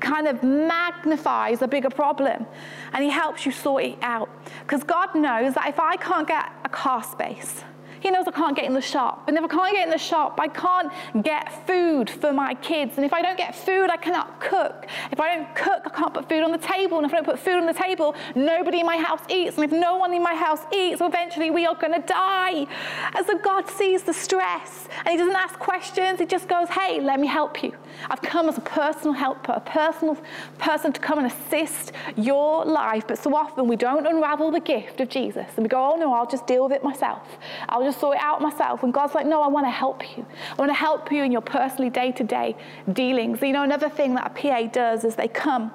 kind 0.00 0.26
of 0.26 0.42
magnifies 0.42 1.62
a 1.62 1.68
bigger 1.68 1.90
problem 1.90 2.46
and 2.92 3.04
he 3.04 3.10
helps 3.10 3.46
you 3.46 3.52
sort 3.52 3.84
it 3.84 3.98
out. 4.02 4.28
Because 4.60 4.82
God 4.82 5.14
knows 5.14 5.54
that 5.54 5.68
if 5.68 5.78
I 5.78 5.96
can't 5.96 6.26
get 6.26 6.50
a 6.64 6.68
car 6.68 7.02
space, 7.02 7.62
he 8.06 8.12
knows 8.12 8.28
I 8.28 8.30
can't 8.30 8.54
get 8.54 8.66
in 8.66 8.72
the 8.72 8.80
shop. 8.80 9.24
And 9.26 9.36
if 9.36 9.42
I 9.42 9.48
can't 9.48 9.74
get 9.74 9.84
in 9.84 9.90
the 9.90 9.98
shop, 9.98 10.38
I 10.40 10.46
can't 10.46 10.92
get 11.24 11.66
food 11.66 12.08
for 12.08 12.32
my 12.32 12.54
kids. 12.54 12.92
And 12.94 13.04
if 13.04 13.12
I 13.12 13.20
don't 13.20 13.36
get 13.36 13.52
food, 13.52 13.90
I 13.90 13.96
cannot 13.96 14.40
cook. 14.40 14.86
If 15.10 15.18
I 15.18 15.34
don't 15.34 15.52
cook, 15.56 15.82
I 15.86 15.88
can't 15.88 16.14
put 16.14 16.28
food 16.28 16.44
on 16.44 16.52
the 16.52 16.58
table. 16.58 16.98
And 16.98 17.06
if 17.06 17.12
I 17.12 17.16
don't 17.16 17.24
put 17.24 17.40
food 17.40 17.56
on 17.56 17.66
the 17.66 17.72
table, 17.72 18.14
nobody 18.36 18.78
in 18.78 18.86
my 18.86 18.96
house 18.96 19.22
eats. 19.28 19.56
And 19.56 19.64
if 19.64 19.72
no 19.72 19.96
one 19.96 20.14
in 20.14 20.22
my 20.22 20.36
house 20.36 20.60
eats, 20.72 21.00
well, 21.00 21.08
eventually 21.08 21.50
we 21.50 21.66
are 21.66 21.74
going 21.74 22.00
to 22.00 22.06
die. 22.06 22.68
And 23.16 23.26
so 23.26 23.38
God 23.38 23.68
sees 23.68 24.04
the 24.04 24.14
stress 24.14 24.86
and 24.98 25.08
He 25.08 25.16
doesn't 25.16 25.34
ask 25.34 25.58
questions. 25.58 26.20
He 26.20 26.26
just 26.26 26.46
goes, 26.46 26.68
hey, 26.68 27.00
let 27.00 27.18
me 27.18 27.26
help 27.26 27.60
you. 27.64 27.72
I've 28.08 28.22
come 28.22 28.48
as 28.48 28.56
a 28.56 28.60
personal 28.60 29.14
helper, 29.14 29.54
a 29.56 29.60
personal 29.60 30.16
person 30.58 30.92
to 30.92 31.00
come 31.00 31.18
and 31.18 31.26
assist 31.26 31.90
your 32.16 32.64
life. 32.64 33.08
But 33.08 33.18
so 33.18 33.34
often 33.34 33.66
we 33.66 33.74
don't 33.74 34.06
unravel 34.06 34.52
the 34.52 34.60
gift 34.60 35.00
of 35.00 35.08
Jesus 35.08 35.48
and 35.56 35.64
we 35.64 35.68
go, 35.68 35.94
oh 35.94 35.96
no, 35.96 36.14
I'll 36.14 36.30
just 36.30 36.46
deal 36.46 36.62
with 36.62 36.72
it 36.72 36.84
myself. 36.84 37.36
I'll 37.68 37.82
just 37.82 37.95
sort 37.98 38.16
it 38.16 38.22
out 38.22 38.40
myself. 38.40 38.82
And 38.82 38.92
God's 38.92 39.14
like, 39.14 39.26
no, 39.26 39.42
I 39.42 39.48
want 39.48 39.66
to 39.66 39.70
help 39.70 40.16
you. 40.16 40.26
I 40.52 40.54
want 40.54 40.70
to 40.70 40.74
help 40.74 41.10
you 41.10 41.22
in 41.22 41.32
your 41.32 41.40
personally 41.40 41.90
day 41.90 42.12
to 42.12 42.24
day 42.24 42.56
dealings. 42.92 43.42
You 43.42 43.52
know, 43.52 43.62
another 43.62 43.88
thing 43.88 44.14
that 44.14 44.26
a 44.26 44.30
PA 44.30 44.66
does 44.72 45.04
is 45.04 45.16
they 45.16 45.28
come. 45.28 45.72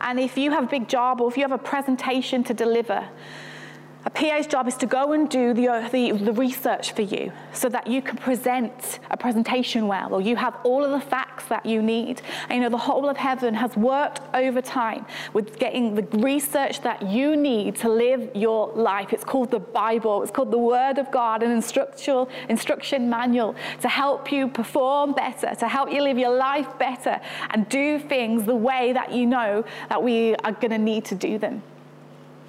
And 0.00 0.20
if 0.20 0.36
you 0.36 0.50
have 0.50 0.64
a 0.64 0.66
big 0.66 0.88
job 0.88 1.20
or 1.20 1.30
if 1.30 1.36
you 1.36 1.42
have 1.42 1.52
a 1.52 1.58
presentation 1.58 2.44
to 2.44 2.54
deliver, 2.54 3.08
a 4.04 4.10
PA's 4.10 4.48
job 4.48 4.66
is 4.66 4.76
to 4.78 4.86
go 4.86 5.12
and 5.12 5.28
do 5.28 5.54
the, 5.54 5.68
uh, 5.68 5.88
the, 5.90 6.12
the, 6.12 6.32
research 6.32 6.92
for 6.92 7.02
you 7.02 7.32
so 7.52 7.68
that 7.68 7.86
you 7.86 8.02
can 8.02 8.16
present 8.16 8.98
a 9.10 9.16
presentation 9.16 9.86
well 9.86 10.12
or 10.12 10.20
you 10.20 10.34
have 10.34 10.56
all 10.64 10.84
of 10.84 10.90
the 10.90 11.00
facts 11.00 11.44
that 11.46 11.64
you 11.64 11.80
need. 11.80 12.20
And 12.48 12.56
you 12.56 12.62
know, 12.62 12.68
the 12.68 12.78
whole 12.78 13.08
of 13.08 13.16
heaven 13.16 13.54
has 13.54 13.76
worked 13.76 14.20
over 14.34 14.60
time 14.60 15.06
with 15.32 15.58
getting 15.58 15.94
the 15.94 16.02
research 16.18 16.80
that 16.80 17.02
you 17.02 17.36
need 17.36 17.76
to 17.76 17.88
live 17.88 18.30
your 18.34 18.72
life. 18.72 19.12
It's 19.12 19.24
called 19.24 19.52
the 19.52 19.60
Bible, 19.60 20.22
it's 20.22 20.32
called 20.32 20.50
the 20.50 20.58
Word 20.58 20.98
of 20.98 21.10
God, 21.12 21.44
an 21.44 21.52
instructional 21.52 22.28
instruction 22.48 23.08
manual 23.08 23.54
to 23.82 23.88
help 23.88 24.32
you 24.32 24.48
perform 24.48 25.12
better, 25.12 25.54
to 25.54 25.68
help 25.68 25.92
you 25.92 26.02
live 26.02 26.18
your 26.18 26.36
life 26.36 26.76
better 26.78 27.20
and 27.50 27.68
do 27.68 28.00
things 28.00 28.44
the 28.44 28.56
way 28.56 28.92
that 28.92 29.12
you 29.12 29.26
know 29.26 29.64
that 29.88 30.02
we 30.02 30.34
are 30.36 30.52
going 30.52 30.70
to 30.70 30.78
need 30.78 31.04
to 31.04 31.14
do 31.14 31.38
them. 31.38 31.62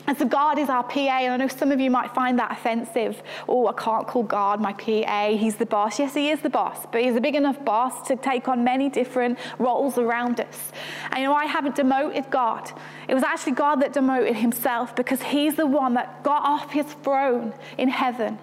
And 0.06 0.18
so 0.18 0.26
God 0.26 0.60
is 0.60 0.68
our 0.68 0.84
PA, 0.84 1.00
and 1.00 1.34
I 1.34 1.38
know 1.38 1.48
some 1.48 1.72
of 1.72 1.80
you 1.80 1.90
might 1.90 2.14
find 2.14 2.38
that 2.38 2.52
offensive. 2.52 3.24
Oh, 3.48 3.68
I 3.68 3.74
can't 3.74 4.06
call 4.06 4.24
God 4.24 4.60
my 4.60 4.74
PA. 4.74 5.30
He's 5.38 5.56
the 5.56 5.66
boss. 5.66 5.98
Yes, 5.98 6.14
he 6.14 6.30
is 6.30 6.42
the 6.42 6.50
boss, 6.50 6.86
but 6.92 7.02
he's 7.02 7.16
a 7.16 7.22
big 7.22 7.36
enough 7.36 7.64
boss 7.64 8.06
to 8.08 8.18
take 8.18 8.50
on 8.50 8.66
many 8.66 8.90
different 8.90 9.40
roles 9.60 9.98
around 9.98 10.42
us. 10.42 10.72
And 11.12 11.20
you 11.22 11.26
know, 11.28 11.34
I 11.34 11.46
haven't 11.46 11.76
demoted 11.76 12.30
God. 12.30 12.70
It 13.08 13.14
was 13.14 13.24
actually 13.24 13.54
God 13.54 13.82
that 13.82 13.94
demoted 13.94 14.36
himself 14.36 14.94
because 14.94 15.22
he's 15.22 15.56
the 15.56 15.66
one 15.66 15.94
that 15.94 16.22
got 16.22 16.44
off 16.44 16.72
his 16.72 16.86
throne 17.04 17.54
in 17.78 17.88
heaven 17.88 18.40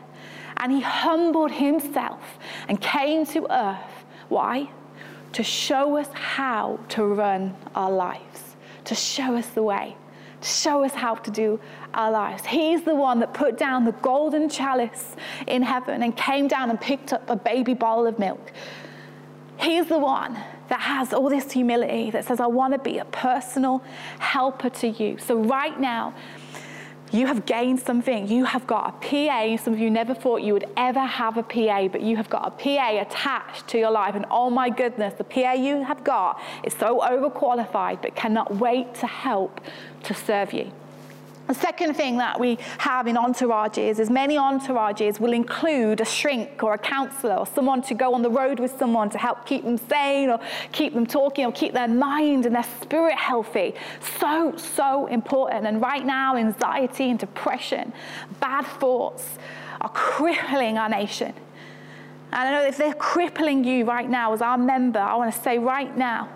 and 0.57 0.73
he 0.73 0.81
humbled 0.81 1.51
himself 1.51 2.39
and 2.69 2.81
came 2.81 3.27
to 3.27 3.47
earth. 3.51 4.05
Why? 4.29 4.71
To 5.33 5.43
show 5.43 5.97
us 5.97 6.09
how 6.13 6.81
to 6.91 7.05
run 7.05 7.55
our 7.75 7.91
lives, 7.91 8.57
to 8.85 8.95
show 8.95 9.37
us 9.37 9.49
the 9.49 9.63
way 9.63 9.97
to 10.41 10.49
show 10.49 10.85
us 10.85 10.93
how 10.93 11.15
to 11.15 11.31
do 11.31 11.61
our 11.95 12.11
lives. 12.11 12.47
He's 12.47 12.83
the 12.83 12.95
one 12.95 13.21
that 13.21 13.35
put 13.35 13.59
down 13.59 13.85
the 13.85 13.93
golden 13.93 14.49
chalice 14.49 15.17
in 15.47 15.63
heaven 15.63 16.03
and 16.03 16.17
came 16.17 16.49
down 16.49 16.71
and 16.71 16.81
picked 16.81 17.13
up 17.13 17.29
a 17.29 17.37
baby 17.37 17.75
bowl 17.75 18.07
of 18.07 18.19
milk. 18.19 18.53
He's 19.59 19.87
the 19.89 19.99
one 19.99 20.39
that 20.69 20.81
has 20.81 21.13
all 21.13 21.29
this 21.29 21.53
humility 21.53 22.11
that 22.13 22.25
says, 22.25 22.41
I 22.41 22.47
want 22.47 22.73
to 22.73 22.79
be 22.79 22.99
a 22.99 23.05
personal 23.07 23.83
helper 24.19 24.71
to 24.71 24.89
you. 24.89 25.19
So, 25.19 25.37
right 25.37 25.79
now, 25.79 26.15
you 27.13 27.27
have 27.27 27.45
gained 27.47 27.81
something. 27.81 28.29
You 28.29 28.45
have 28.45 28.67
got 28.67 28.89
a 28.89 28.93
PA. 29.07 29.63
Some 29.63 29.75
of 29.75 29.81
you 29.81 29.91
never 29.91 30.15
thought 30.15 30.43
you 30.43 30.53
would 30.53 30.69
ever 30.77 31.01
have 31.01 31.37
a 31.37 31.43
PA, 31.43 31.89
but 31.89 32.01
you 32.03 32.17
have 32.17 32.31
got 32.31 32.47
a 32.47 32.51
PA 32.51 33.01
attached 33.01 33.67
to 33.69 33.79
your 33.79 33.91
life. 33.91 34.15
And 34.15 34.27
oh 34.31 34.51
my 34.51 34.71
goodness, 34.71 35.15
the 35.15 35.25
PA 35.25 35.53
you 35.53 35.83
have 35.85 36.05
got 36.05 36.41
is 36.65 36.73
so 36.75 37.01
overqualified, 37.01 38.03
but 38.03 38.15
cannot 38.15 38.57
wait 38.57 38.95
to 38.97 39.07
help 39.07 39.61
to 40.05 40.15
serve 40.15 40.53
you. 40.53 40.71
The 41.51 41.55
second 41.55 41.95
thing 41.95 42.19
that 42.19 42.39
we 42.39 42.59
have 42.79 43.09
in 43.09 43.17
entourages 43.17 43.99
is 43.99 44.09
many 44.09 44.37
entourages 44.37 45.19
will 45.19 45.33
include 45.33 46.01
a 46.01 46.05
shrink 46.05 46.63
or 46.63 46.75
a 46.75 46.79
counselor 46.79 47.35
or 47.35 47.45
someone 47.45 47.83
to 47.83 47.95
go 47.95 48.15
on 48.15 48.23
the 48.23 48.31
road 48.31 48.61
with 48.61 48.79
someone 48.79 49.11
to 49.11 49.19
help 49.19 49.47
keep 49.47 49.65
them 49.65 49.77
sane 49.77 50.31
or 50.31 50.39
keep 50.71 50.95
them 50.95 51.05
talking 51.05 51.45
or 51.45 51.51
keep 51.51 51.73
their 51.73 51.89
mind 51.89 52.47
and 52.47 52.55
their 52.55 52.69
spirit 52.81 53.17
healthy. 53.17 53.75
So, 54.21 54.55
so 54.57 55.09
important. 55.09 55.67
And 55.67 55.83
right 55.83 56.07
now, 56.07 56.37
anxiety 56.37 57.11
and 57.11 57.19
depression, 57.19 57.93
bad 58.39 58.65
thoughts 58.65 59.27
are 59.81 59.91
crippling 59.91 60.79
our 60.79 60.89
nation. 60.89 61.35
And 62.33 62.49
I 62.49 62.53
know 62.53 62.65
if 62.65 62.77
they're 62.77 62.95
crippling 62.95 63.65
you 63.65 63.85
right 63.87 64.09
now 64.09 64.33
as 64.33 64.41
our 64.41 64.57
member, 64.57 65.01
I 65.01 65.17
want 65.17 65.35
to 65.35 65.41
say 65.41 65.59
right 65.59 65.97
now, 65.97 66.29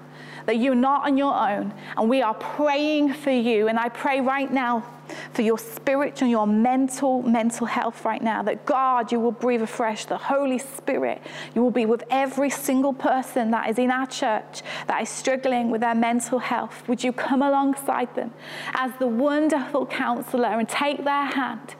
that 0.46 0.58
you're 0.58 0.74
not 0.74 1.06
on 1.06 1.16
your 1.16 1.34
own, 1.34 1.72
and 1.96 2.08
we 2.08 2.22
are 2.22 2.34
praying 2.34 3.14
for 3.14 3.30
you. 3.30 3.68
And 3.68 3.78
I 3.78 3.88
pray 3.88 4.20
right 4.20 4.52
now 4.52 4.84
for 5.32 5.42
your 5.42 5.58
spiritual, 5.58 6.28
your 6.28 6.46
mental, 6.46 7.22
mental 7.22 7.66
health 7.66 8.04
right 8.04 8.22
now. 8.22 8.42
That 8.42 8.64
God, 8.64 9.12
you 9.12 9.20
will 9.20 9.32
breathe 9.32 9.62
afresh. 9.62 10.04
The 10.06 10.16
Holy 10.16 10.58
Spirit, 10.58 11.22
you 11.54 11.62
will 11.62 11.70
be 11.70 11.86
with 11.86 12.04
every 12.10 12.50
single 12.50 12.92
person 12.92 13.50
that 13.50 13.68
is 13.68 13.78
in 13.78 13.90
our 13.90 14.06
church 14.06 14.62
that 14.86 15.02
is 15.02 15.08
struggling 15.08 15.70
with 15.70 15.80
their 15.80 15.94
mental 15.94 16.38
health. 16.38 16.86
Would 16.88 17.04
you 17.04 17.12
come 17.12 17.42
alongside 17.42 18.14
them 18.14 18.32
as 18.74 18.92
the 18.98 19.06
wonderful 19.06 19.86
counselor 19.86 20.58
and 20.58 20.68
take 20.68 21.04
their 21.04 21.26
hand 21.26 21.74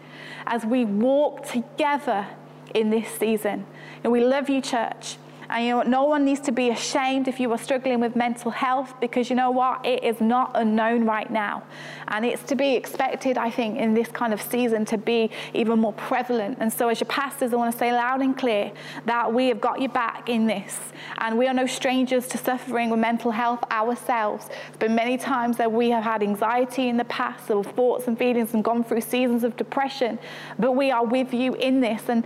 as 0.47 0.64
we 0.64 0.85
walk 0.85 1.47
together 1.47 2.26
in 2.75 2.90
this 2.90 3.09
season? 3.09 3.66
And 4.02 4.12
we 4.12 4.25
love 4.25 4.49
you, 4.49 4.61
church. 4.61 5.16
And 5.51 5.65
you 5.65 5.71
know? 5.73 5.83
No 5.83 6.05
one 6.05 6.25
needs 6.25 6.41
to 6.41 6.53
be 6.53 6.71
ashamed 6.71 7.29
if 7.29 7.39
you 7.39 7.51
are 7.53 7.59
struggling 7.59 8.01
with 8.01 8.17
mental 8.17 8.51
health 8.51 8.95
because 9.01 9.31
you 9.31 9.37
know 9.37 9.51
what? 9.51 9.85
It 9.85 10.03
is 10.03 10.21
not 10.21 10.53
unknown 10.55 11.05
right 11.05 11.31
now. 11.31 11.63
And 12.09 12.25
it's 12.25 12.43
to 12.45 12.57
be 12.57 12.75
expected, 12.75 13.39
I 13.39 13.51
think, 13.51 13.79
in 13.79 13.95
this 13.95 14.09
kind 14.09 14.33
of 14.33 14.41
season 14.41 14.85
to 14.87 14.99
be 14.99 15.31
even 15.53 15.79
more 15.79 15.93
prevalent. 15.93 16.59
And 16.61 16.73
so, 16.73 16.89
as 16.89 17.01
your 17.01 17.09
pastors, 17.09 17.53
I 17.53 17.57
want 17.57 17.73
to 17.73 17.79
say 17.79 17.93
loud 17.93 18.21
and 18.21 18.37
clear 18.37 18.73
that 19.07 19.33
we 19.33 19.49
have 19.49 19.61
got 19.61 19.81
your 19.81 19.91
back 19.91 20.29
in 20.29 20.47
this. 20.47 20.79
And 21.19 21.39
we 21.39 21.47
are 21.47 21.55
no 21.55 21.67
strangers 21.67 22.27
to 22.29 22.39
suffering 22.39 22.91
with 22.91 23.01
mental 23.01 23.31
health 23.31 23.63
ourselves. 23.71 24.49
There's 24.49 24.79
been 24.79 24.95
many 24.95 25.17
times 25.17 25.57
that 25.59 25.71
we 25.71 25.91
have 25.91 26.05
had 26.05 26.23
anxiety 26.23 26.89
in 26.89 26.97
the 26.97 27.05
past, 27.05 27.51
or 27.51 27.65
thoughts 27.65 28.07
and 28.07 28.19
feelings, 28.19 28.55
and 28.55 28.65
gone 28.65 28.85
through 28.85 29.01
seasons 29.03 29.45
of 29.45 29.57
depression. 29.57 30.19
But 30.59 30.73
we 30.73 30.91
are 30.91 31.05
with 31.05 31.33
you 31.33 31.55
in 31.55 31.81
this. 31.81 32.09
And 32.09 32.25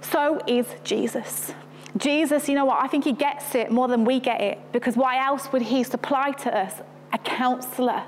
so 0.00 0.40
is 0.46 0.66
Jesus. 0.84 1.52
Jesus, 1.96 2.48
you 2.48 2.54
know 2.54 2.64
what? 2.64 2.82
I 2.82 2.86
think 2.86 3.04
he 3.04 3.12
gets 3.12 3.54
it 3.54 3.70
more 3.70 3.88
than 3.88 4.04
we 4.04 4.20
get 4.20 4.40
it 4.40 4.58
because 4.72 4.96
why 4.96 5.24
else 5.24 5.50
would 5.52 5.62
he 5.62 5.82
supply 5.82 6.32
to 6.32 6.56
us 6.56 6.74
a 7.12 7.18
counselor? 7.18 8.04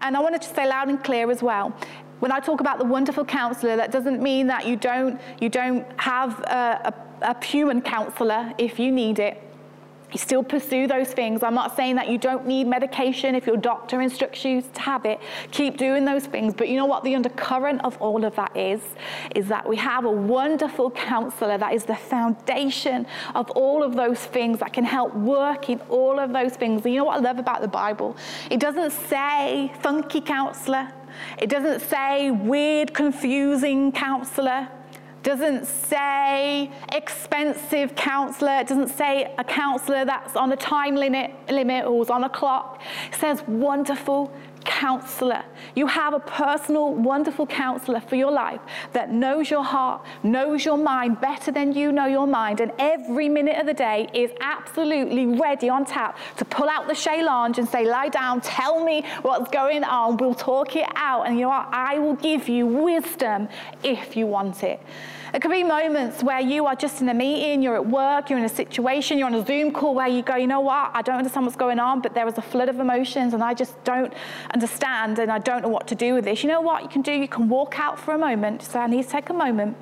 And 0.00 0.16
I 0.16 0.20
wanted 0.20 0.42
to 0.42 0.54
say 0.54 0.66
loud 0.66 0.88
and 0.88 1.02
clear 1.02 1.30
as 1.30 1.42
well. 1.42 1.74
When 2.18 2.32
I 2.32 2.40
talk 2.40 2.60
about 2.60 2.78
the 2.78 2.84
wonderful 2.84 3.24
counselor, 3.24 3.76
that 3.76 3.90
doesn't 3.90 4.22
mean 4.22 4.46
that 4.48 4.66
you 4.66 4.76
don't, 4.76 5.20
you 5.40 5.48
don't 5.48 5.86
have 6.00 6.38
a, 6.40 6.94
a, 7.22 7.30
a 7.30 7.44
human 7.44 7.80
counselor 7.82 8.52
if 8.58 8.78
you 8.78 8.90
need 8.90 9.18
it 9.18 9.40
you 10.12 10.18
still 10.18 10.42
pursue 10.42 10.86
those 10.86 11.08
things. 11.08 11.42
I'm 11.42 11.54
not 11.54 11.74
saying 11.74 11.96
that 11.96 12.08
you 12.08 12.18
don't 12.18 12.46
need 12.46 12.66
medication 12.66 13.34
if 13.34 13.46
your 13.46 13.56
doctor 13.56 14.00
instructs 14.00 14.44
you 14.44 14.62
to 14.62 14.80
have 14.80 15.04
it. 15.06 15.20
Keep 15.50 15.78
doing 15.78 16.04
those 16.04 16.26
things. 16.26 16.54
But 16.54 16.68
you 16.68 16.76
know 16.76 16.86
what 16.86 17.02
the 17.04 17.14
undercurrent 17.14 17.84
of 17.84 17.96
all 18.00 18.24
of 18.24 18.36
that 18.36 18.56
is? 18.56 18.82
Is 19.34 19.48
that 19.48 19.68
we 19.68 19.76
have 19.76 20.04
a 20.04 20.10
wonderful 20.10 20.90
counselor 20.90 21.58
that 21.58 21.72
is 21.72 21.84
the 21.84 21.96
foundation 21.96 23.06
of 23.34 23.50
all 23.52 23.82
of 23.82 23.96
those 23.96 24.18
things 24.18 24.58
that 24.58 24.72
can 24.72 24.84
help 24.84 25.14
work 25.14 25.70
in 25.70 25.80
all 25.88 26.18
of 26.18 26.32
those 26.32 26.52
things. 26.52 26.84
And 26.84 26.92
you 26.92 27.00
know 27.00 27.06
what 27.06 27.18
I 27.18 27.20
love 27.20 27.38
about 27.38 27.62
the 27.62 27.68
Bible? 27.68 28.16
It 28.50 28.60
doesn't 28.60 28.92
say 28.92 29.72
funky 29.80 30.20
counselor. 30.20 30.92
It 31.38 31.48
doesn't 31.48 31.80
say 31.80 32.30
weird, 32.30 32.94
confusing 32.94 33.92
counselor 33.92 34.68
doesn't 35.22 35.66
say 35.66 36.70
expensive 36.92 37.94
counselor. 37.94 38.58
It 38.60 38.68
doesn't 38.68 38.88
say 38.88 39.34
a 39.38 39.44
counselor 39.44 40.04
that's 40.04 40.36
on 40.36 40.52
a 40.52 40.56
time 40.56 40.96
limit, 40.96 41.32
limit 41.48 41.86
or 41.86 42.02
is 42.02 42.10
on 42.10 42.24
a 42.24 42.28
clock. 42.28 42.80
It 43.08 43.14
says 43.14 43.42
wonderful 43.46 44.32
counselor. 44.64 45.44
You 45.74 45.86
have 45.86 46.14
a 46.14 46.20
personal, 46.20 46.94
wonderful 46.94 47.46
counselor 47.46 48.00
for 48.00 48.16
your 48.16 48.30
life 48.30 48.60
that 48.92 49.10
knows 49.10 49.50
your 49.50 49.64
heart, 49.64 50.04
knows 50.22 50.64
your 50.64 50.78
mind 50.78 51.20
better 51.20 51.50
than 51.50 51.72
you 51.72 51.92
know 51.92 52.06
your 52.06 52.26
mind, 52.26 52.60
and 52.60 52.72
every 52.78 53.28
minute 53.28 53.58
of 53.58 53.66
the 53.66 53.74
day 53.74 54.08
is 54.14 54.30
absolutely 54.40 55.26
ready 55.26 55.68
on 55.68 55.84
tap 55.84 56.18
to 56.36 56.44
pull 56.44 56.68
out 56.68 56.88
the 56.88 57.22
Lounge 57.22 57.58
and 57.58 57.68
say, 57.68 57.84
Lie 57.84 58.08
down, 58.08 58.40
tell 58.40 58.82
me 58.82 59.04
what's 59.22 59.50
going 59.50 59.84
on, 59.84 60.16
we'll 60.16 60.34
talk 60.34 60.76
it 60.76 60.88
out, 60.94 61.26
and 61.26 61.36
you 61.36 61.42
know 61.42 61.48
what? 61.48 61.68
I 61.72 61.98
will 61.98 62.16
give 62.16 62.48
you 62.48 62.66
wisdom 62.66 63.48
if 63.82 64.16
you 64.16 64.26
want 64.26 64.62
it. 64.62 64.80
It 65.34 65.40
could 65.40 65.50
be 65.50 65.62
moments 65.62 66.22
where 66.22 66.40
you 66.40 66.66
are 66.66 66.76
just 66.76 67.00
in 67.00 67.08
a 67.08 67.14
meeting, 67.14 67.62
you're 67.62 67.74
at 67.74 67.86
work, 67.86 68.28
you're 68.28 68.38
in 68.38 68.44
a 68.44 68.50
situation, 68.50 69.16
you're 69.16 69.28
on 69.28 69.34
a 69.34 69.46
Zoom 69.46 69.72
call 69.72 69.94
where 69.94 70.06
you 70.06 70.20
go, 70.20 70.36
you 70.36 70.46
know 70.46 70.60
what, 70.60 70.90
I 70.92 71.00
don't 71.00 71.16
understand 71.16 71.46
what's 71.46 71.56
going 71.56 71.78
on, 71.78 72.02
but 72.02 72.12
there 72.12 72.28
is 72.28 72.36
a 72.36 72.42
flood 72.42 72.68
of 72.68 72.78
emotions 72.78 73.32
and 73.32 73.42
I 73.42 73.54
just 73.54 73.82
don't 73.82 74.12
understand 74.52 75.18
and 75.18 75.32
I 75.32 75.38
don't 75.38 75.62
know 75.62 75.70
what 75.70 75.86
to 75.88 75.94
do 75.94 76.12
with 76.12 76.24
this. 76.24 76.42
You 76.42 76.50
know 76.50 76.60
what 76.60 76.82
you 76.82 76.88
can 76.90 77.00
do? 77.00 77.12
You 77.12 77.28
can 77.28 77.48
walk 77.48 77.80
out 77.80 77.98
for 77.98 78.12
a 78.12 78.18
moment, 78.18 78.62
say, 78.62 78.80
I 78.80 78.86
need 78.86 79.04
to 79.04 79.08
take 79.08 79.30
a 79.30 79.32
moment. 79.32 79.74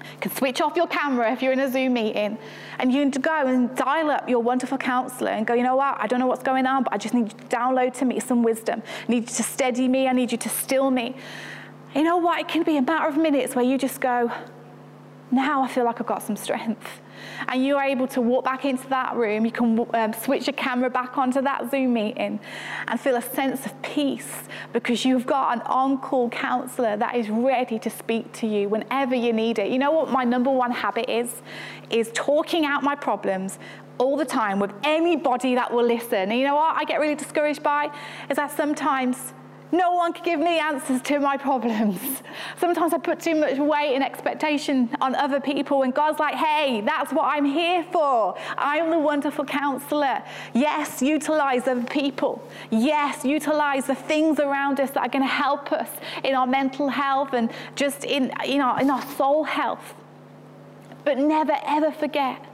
You 0.00 0.18
can 0.20 0.32
switch 0.32 0.60
off 0.60 0.76
your 0.76 0.86
camera 0.86 1.32
if 1.32 1.40
you're 1.40 1.54
in 1.54 1.60
a 1.60 1.70
Zoom 1.72 1.94
meeting 1.94 2.36
and 2.78 2.92
you 2.92 3.10
can 3.10 3.22
go 3.22 3.46
and 3.46 3.74
dial 3.74 4.10
up 4.10 4.28
your 4.28 4.40
wonderful 4.40 4.76
counselor 4.76 5.30
and 5.30 5.46
go, 5.46 5.54
you 5.54 5.62
know 5.62 5.76
what, 5.76 5.96
I 5.98 6.06
don't 6.06 6.20
know 6.20 6.26
what's 6.26 6.42
going 6.42 6.66
on, 6.66 6.82
but 6.82 6.92
I 6.92 6.98
just 6.98 7.14
need 7.14 7.32
you 7.32 7.38
to 7.38 7.44
download 7.56 7.94
to 7.94 8.04
me 8.04 8.20
some 8.20 8.42
wisdom. 8.42 8.82
I 9.08 9.10
need 9.10 9.30
you 9.30 9.34
to 9.36 9.42
steady 9.42 9.88
me, 9.88 10.08
I 10.08 10.12
need 10.12 10.30
you 10.30 10.36
to 10.36 10.48
still 10.50 10.90
me. 10.90 11.16
You 11.94 12.02
know 12.02 12.18
what? 12.18 12.38
It 12.40 12.48
can 12.48 12.64
be 12.64 12.76
a 12.76 12.82
matter 12.82 13.08
of 13.08 13.16
minutes 13.16 13.54
where 13.54 13.64
you 13.64 13.78
just 13.78 14.00
go, 14.00 14.30
now 15.34 15.62
I 15.62 15.68
feel 15.68 15.84
like 15.84 16.00
I've 16.00 16.06
got 16.06 16.22
some 16.22 16.36
strength. 16.36 17.00
And 17.48 17.64
you 17.64 17.76
are 17.76 17.84
able 17.84 18.06
to 18.08 18.20
walk 18.20 18.44
back 18.44 18.64
into 18.64 18.88
that 18.88 19.16
room. 19.16 19.44
You 19.44 19.52
can 19.52 19.86
um, 19.94 20.12
switch 20.12 20.46
your 20.46 20.54
camera 20.54 20.90
back 20.90 21.16
onto 21.16 21.40
that 21.42 21.70
Zoom 21.70 21.94
meeting 21.94 22.40
and 22.88 23.00
feel 23.00 23.16
a 23.16 23.22
sense 23.22 23.64
of 23.66 23.82
peace 23.82 24.44
because 24.72 25.04
you've 25.04 25.26
got 25.26 25.56
an 25.56 25.62
on 25.62 25.98
call 25.98 26.28
counselor 26.28 26.96
that 26.96 27.16
is 27.16 27.28
ready 27.30 27.78
to 27.78 27.90
speak 27.90 28.32
to 28.34 28.46
you 28.46 28.68
whenever 28.68 29.14
you 29.14 29.32
need 29.32 29.58
it. 29.58 29.70
You 29.70 29.78
know 29.78 29.92
what 29.92 30.10
my 30.10 30.24
number 30.24 30.50
one 30.50 30.70
habit 30.70 31.08
is? 31.08 31.42
Is 31.90 32.10
talking 32.14 32.64
out 32.64 32.82
my 32.82 32.94
problems 32.94 33.58
all 33.98 34.16
the 34.16 34.24
time 34.24 34.58
with 34.58 34.72
anybody 34.82 35.54
that 35.54 35.72
will 35.72 35.84
listen. 35.84 36.30
And 36.30 36.38
you 36.38 36.44
know 36.44 36.56
what 36.56 36.76
I 36.76 36.84
get 36.84 37.00
really 37.00 37.14
discouraged 37.14 37.62
by? 37.62 37.90
Is 38.28 38.36
that 38.36 38.50
sometimes 38.50 39.32
no 39.74 39.92
one 39.92 40.12
can 40.12 40.24
give 40.24 40.40
me 40.40 40.58
answers 40.58 41.02
to 41.02 41.18
my 41.18 41.36
problems. 41.36 42.00
Sometimes 42.58 42.92
I 42.94 42.98
put 42.98 43.20
too 43.20 43.34
much 43.34 43.58
weight 43.58 43.94
and 43.94 44.04
expectation 44.04 44.88
on 45.00 45.14
other 45.14 45.40
people, 45.40 45.82
and 45.82 45.92
God's 45.92 46.18
like, 46.18 46.34
hey, 46.34 46.80
that's 46.80 47.12
what 47.12 47.24
I'm 47.24 47.44
here 47.44 47.84
for. 47.92 48.36
I'm 48.56 48.90
the 48.90 48.98
wonderful 48.98 49.44
counselor. 49.44 50.22
Yes, 50.54 51.02
utilize 51.02 51.66
other 51.66 51.84
people. 51.84 52.48
Yes, 52.70 53.24
utilize 53.24 53.86
the 53.86 53.94
things 53.94 54.38
around 54.38 54.80
us 54.80 54.90
that 54.92 55.00
are 55.00 55.08
going 55.08 55.22
to 55.24 55.28
help 55.28 55.72
us 55.72 55.90
in 56.22 56.34
our 56.34 56.46
mental 56.46 56.88
health 56.88 57.32
and 57.32 57.50
just 57.74 58.04
in, 58.04 58.32
in, 58.46 58.60
our, 58.60 58.80
in 58.80 58.90
our 58.90 59.02
soul 59.16 59.44
health. 59.44 59.94
But 61.04 61.18
never, 61.18 61.56
ever 61.66 61.90
forget 61.90 62.44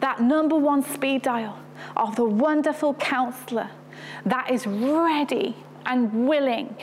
that 0.00 0.20
number 0.20 0.56
one 0.56 0.82
speed 0.82 1.22
dial 1.22 1.58
of 1.96 2.16
the 2.16 2.24
wonderful 2.24 2.94
counselor 2.94 3.70
that 4.24 4.50
is 4.50 4.66
ready 4.66 5.56
and 5.86 6.28
willing 6.28 6.76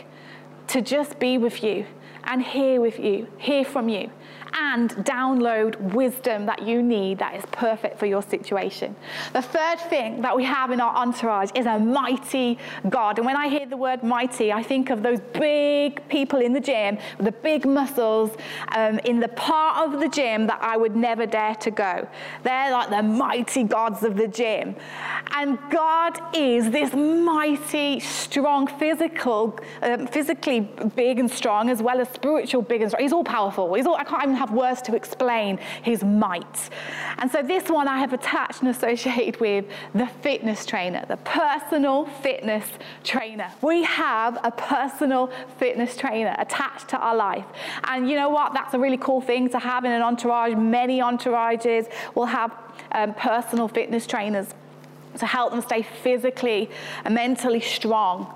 to 0.68 0.82
just 0.82 1.20
be 1.20 1.38
with 1.38 1.64
you 1.64 1.86
and 2.24 2.44
hear 2.44 2.82
with 2.82 3.00
you, 3.00 3.28
hear 3.38 3.64
from 3.64 3.90
you 3.90 4.10
and 4.54 4.92
download 5.06 5.80
wisdom 5.94 6.46
that 6.46 6.62
you 6.68 6.82
need 6.82 7.20
that 7.20 7.36
is 7.36 7.44
perfect 7.52 8.00
for 8.00 8.06
your 8.06 8.22
situation. 8.22 8.96
The 9.34 9.42
third 9.42 9.80
thing 9.90 10.22
that 10.22 10.36
we 10.36 10.44
have 10.44 10.72
in 10.72 10.82
our 10.82 10.96
entourage 10.96 11.52
is 11.56 11.66
a 11.66 11.80
mighty 11.80 12.58
God. 12.90 13.18
And 13.18 13.26
when 13.26 13.36
I 13.36 13.50
hear 13.50 13.66
the 13.66 13.78
word 13.78 14.04
mighty, 14.04 14.52
I 14.52 14.64
think 14.64 14.90
of 14.90 15.04
those 15.04 15.20
big 15.34 16.08
people 16.10 16.40
in 16.40 16.54
the 16.54 16.60
gym 16.60 16.98
with 17.18 17.26
the 17.26 17.32
big 17.32 17.66
muscles 17.66 18.32
um, 18.76 19.00
in 19.00 19.20
the 19.20 19.28
part 19.30 19.86
of 19.86 20.00
the 20.00 20.10
gym 20.10 20.48
that 20.48 20.62
I 20.62 20.78
would 20.78 20.96
never 20.96 21.26
dare 21.26 21.56
to 21.56 21.72
go. 21.72 22.08
They're 22.44 22.72
like 22.72 22.90
the 22.90 23.04
mighty 23.04 23.64
gods 23.64 24.04
of 24.04 24.16
the 24.16 24.28
gym. 24.28 24.76
And 25.36 25.58
God 25.70 26.20
is 26.36 26.72
this 26.72 26.94
mighty, 26.94 28.00
strong, 28.00 28.68
physical, 28.68 29.60
um, 29.82 30.08
physically 30.08 30.62
big 30.96 31.20
and 31.20 31.30
strong, 31.30 31.70
as 31.70 31.82
well 31.82 32.00
as 32.00 32.10
spiritual 32.10 32.62
big 32.62 32.82
and 32.82 32.90
strong. 32.90 33.04
He's 33.04 33.14
all 33.14 33.24
powerful. 33.24 33.74
He's 33.74 33.86
all, 33.86 33.96
I 33.96 34.04
can't 34.04 34.24
even 34.24 34.36
have 34.38 34.52
words 34.52 34.82
to 34.84 34.96
explain 34.96 35.58
his 35.84 36.04
might. 36.04 36.70
And 37.18 37.30
so 37.32 37.42
this 37.42 37.70
one 37.70 37.88
I 37.88 38.00
have 38.00 38.14
attached 38.14 38.62
and 38.62 38.70
associated 38.70 39.40
with 39.40 39.66
the 39.94 40.08
fitness 40.08 40.66
trainer, 40.66 41.06
the 41.08 41.18
personal 41.18 42.06
fitness 42.06 42.66
trainer. 43.04 43.52
We 43.62 43.84
have 43.84 44.40
a 44.44 44.52
personal 44.52 45.32
fitness 45.58 45.98
trainer 45.98 46.36
attached 46.38 46.90
to 46.90 46.98
our 46.98 47.16
life. 47.16 47.46
And 47.86 48.10
you 48.10 48.16
know 48.16 48.30
what? 48.30 48.54
That's 48.54 48.74
a 48.74 48.80
really 48.80 48.98
cool 48.98 49.22
thing 49.22 49.50
to 49.50 49.60
have 49.60 49.86
in 49.86 49.92
an 49.92 50.02
entourage. 50.02 50.56
Many 50.56 51.00
entourages 51.00 51.92
will 52.16 52.26
have 52.26 52.52
um, 52.92 53.14
personal 53.14 53.68
fitness 53.68 54.08
trainers 54.08 54.48
to 55.18 55.26
help 55.26 55.52
them 55.52 55.62
stay 55.62 55.82
physically 55.82 56.70
and 57.04 57.16
mentally 57.16 57.62
strong. 57.62 58.34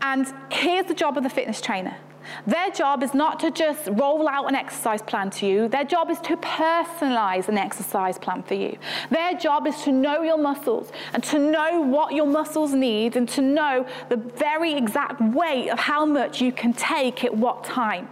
And 0.00 0.26
here's 0.50 0.86
the 0.86 0.94
job 0.94 1.16
of 1.16 1.22
the 1.22 1.30
fitness 1.30 1.60
trainer 1.60 1.96
their 2.46 2.70
job 2.70 3.02
is 3.02 3.14
not 3.14 3.40
to 3.40 3.50
just 3.50 3.88
roll 3.92 4.28
out 4.28 4.48
an 4.48 4.54
exercise 4.54 5.02
plan 5.02 5.30
to 5.30 5.46
you. 5.46 5.68
Their 5.68 5.84
job 5.84 6.10
is 6.10 6.20
to 6.20 6.36
personalize 6.36 7.48
an 7.48 7.58
exercise 7.58 8.18
plan 8.18 8.42
for 8.42 8.54
you. 8.54 8.76
Their 9.10 9.34
job 9.34 9.66
is 9.66 9.82
to 9.82 9.92
know 9.92 10.22
your 10.22 10.38
muscles 10.38 10.90
and 11.12 11.22
to 11.24 11.38
know 11.38 11.80
what 11.80 12.14
your 12.14 12.26
muscles 12.26 12.72
need 12.72 13.16
and 13.16 13.28
to 13.30 13.42
know 13.42 13.86
the 14.08 14.16
very 14.16 14.74
exact 14.74 15.20
weight 15.20 15.70
of 15.70 15.78
how 15.78 16.04
much 16.04 16.40
you 16.40 16.52
can 16.52 16.72
take 16.72 17.24
at 17.24 17.36
what 17.36 17.64
time. 17.64 18.08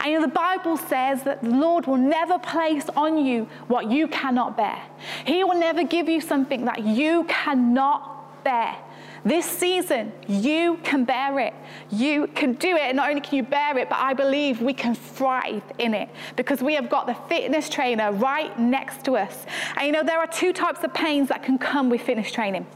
And 0.00 0.12
you 0.12 0.18
know, 0.18 0.26
the 0.26 0.32
Bible 0.32 0.76
says 0.76 1.22
that 1.24 1.42
the 1.42 1.50
Lord 1.50 1.86
will 1.86 1.96
never 1.96 2.38
place 2.38 2.88
on 2.96 3.24
you 3.24 3.48
what 3.68 3.90
you 3.90 4.08
cannot 4.08 4.56
bear. 4.56 4.82
He 5.24 5.44
will 5.44 5.58
never 5.58 5.84
give 5.84 6.08
you 6.08 6.20
something 6.20 6.64
that 6.64 6.84
you 6.84 7.24
cannot 7.24 8.42
bear. 8.44 8.76
This 9.24 9.44
season, 9.44 10.12
you 10.26 10.78
can 10.82 11.04
bear 11.04 11.38
it. 11.38 11.54
You 11.90 12.26
can 12.28 12.54
do 12.54 12.74
it. 12.76 12.82
And 12.82 12.96
not 12.96 13.10
only 13.10 13.20
can 13.20 13.36
you 13.36 13.42
bear 13.42 13.76
it, 13.76 13.88
but 13.88 13.98
I 13.98 14.14
believe 14.14 14.62
we 14.62 14.72
can 14.72 14.94
thrive 14.94 15.62
in 15.78 15.92
it 15.94 16.08
because 16.36 16.62
we 16.62 16.74
have 16.74 16.88
got 16.88 17.06
the 17.06 17.14
fitness 17.28 17.68
trainer 17.68 18.12
right 18.12 18.58
next 18.58 19.04
to 19.04 19.16
us. 19.16 19.44
And 19.76 19.86
you 19.86 19.92
know, 19.92 20.02
there 20.02 20.18
are 20.18 20.26
two 20.26 20.52
types 20.52 20.82
of 20.84 20.94
pains 20.94 21.28
that 21.28 21.42
can 21.42 21.58
come 21.58 21.90
with 21.90 22.00
fitness 22.00 22.32
training. 22.32 22.66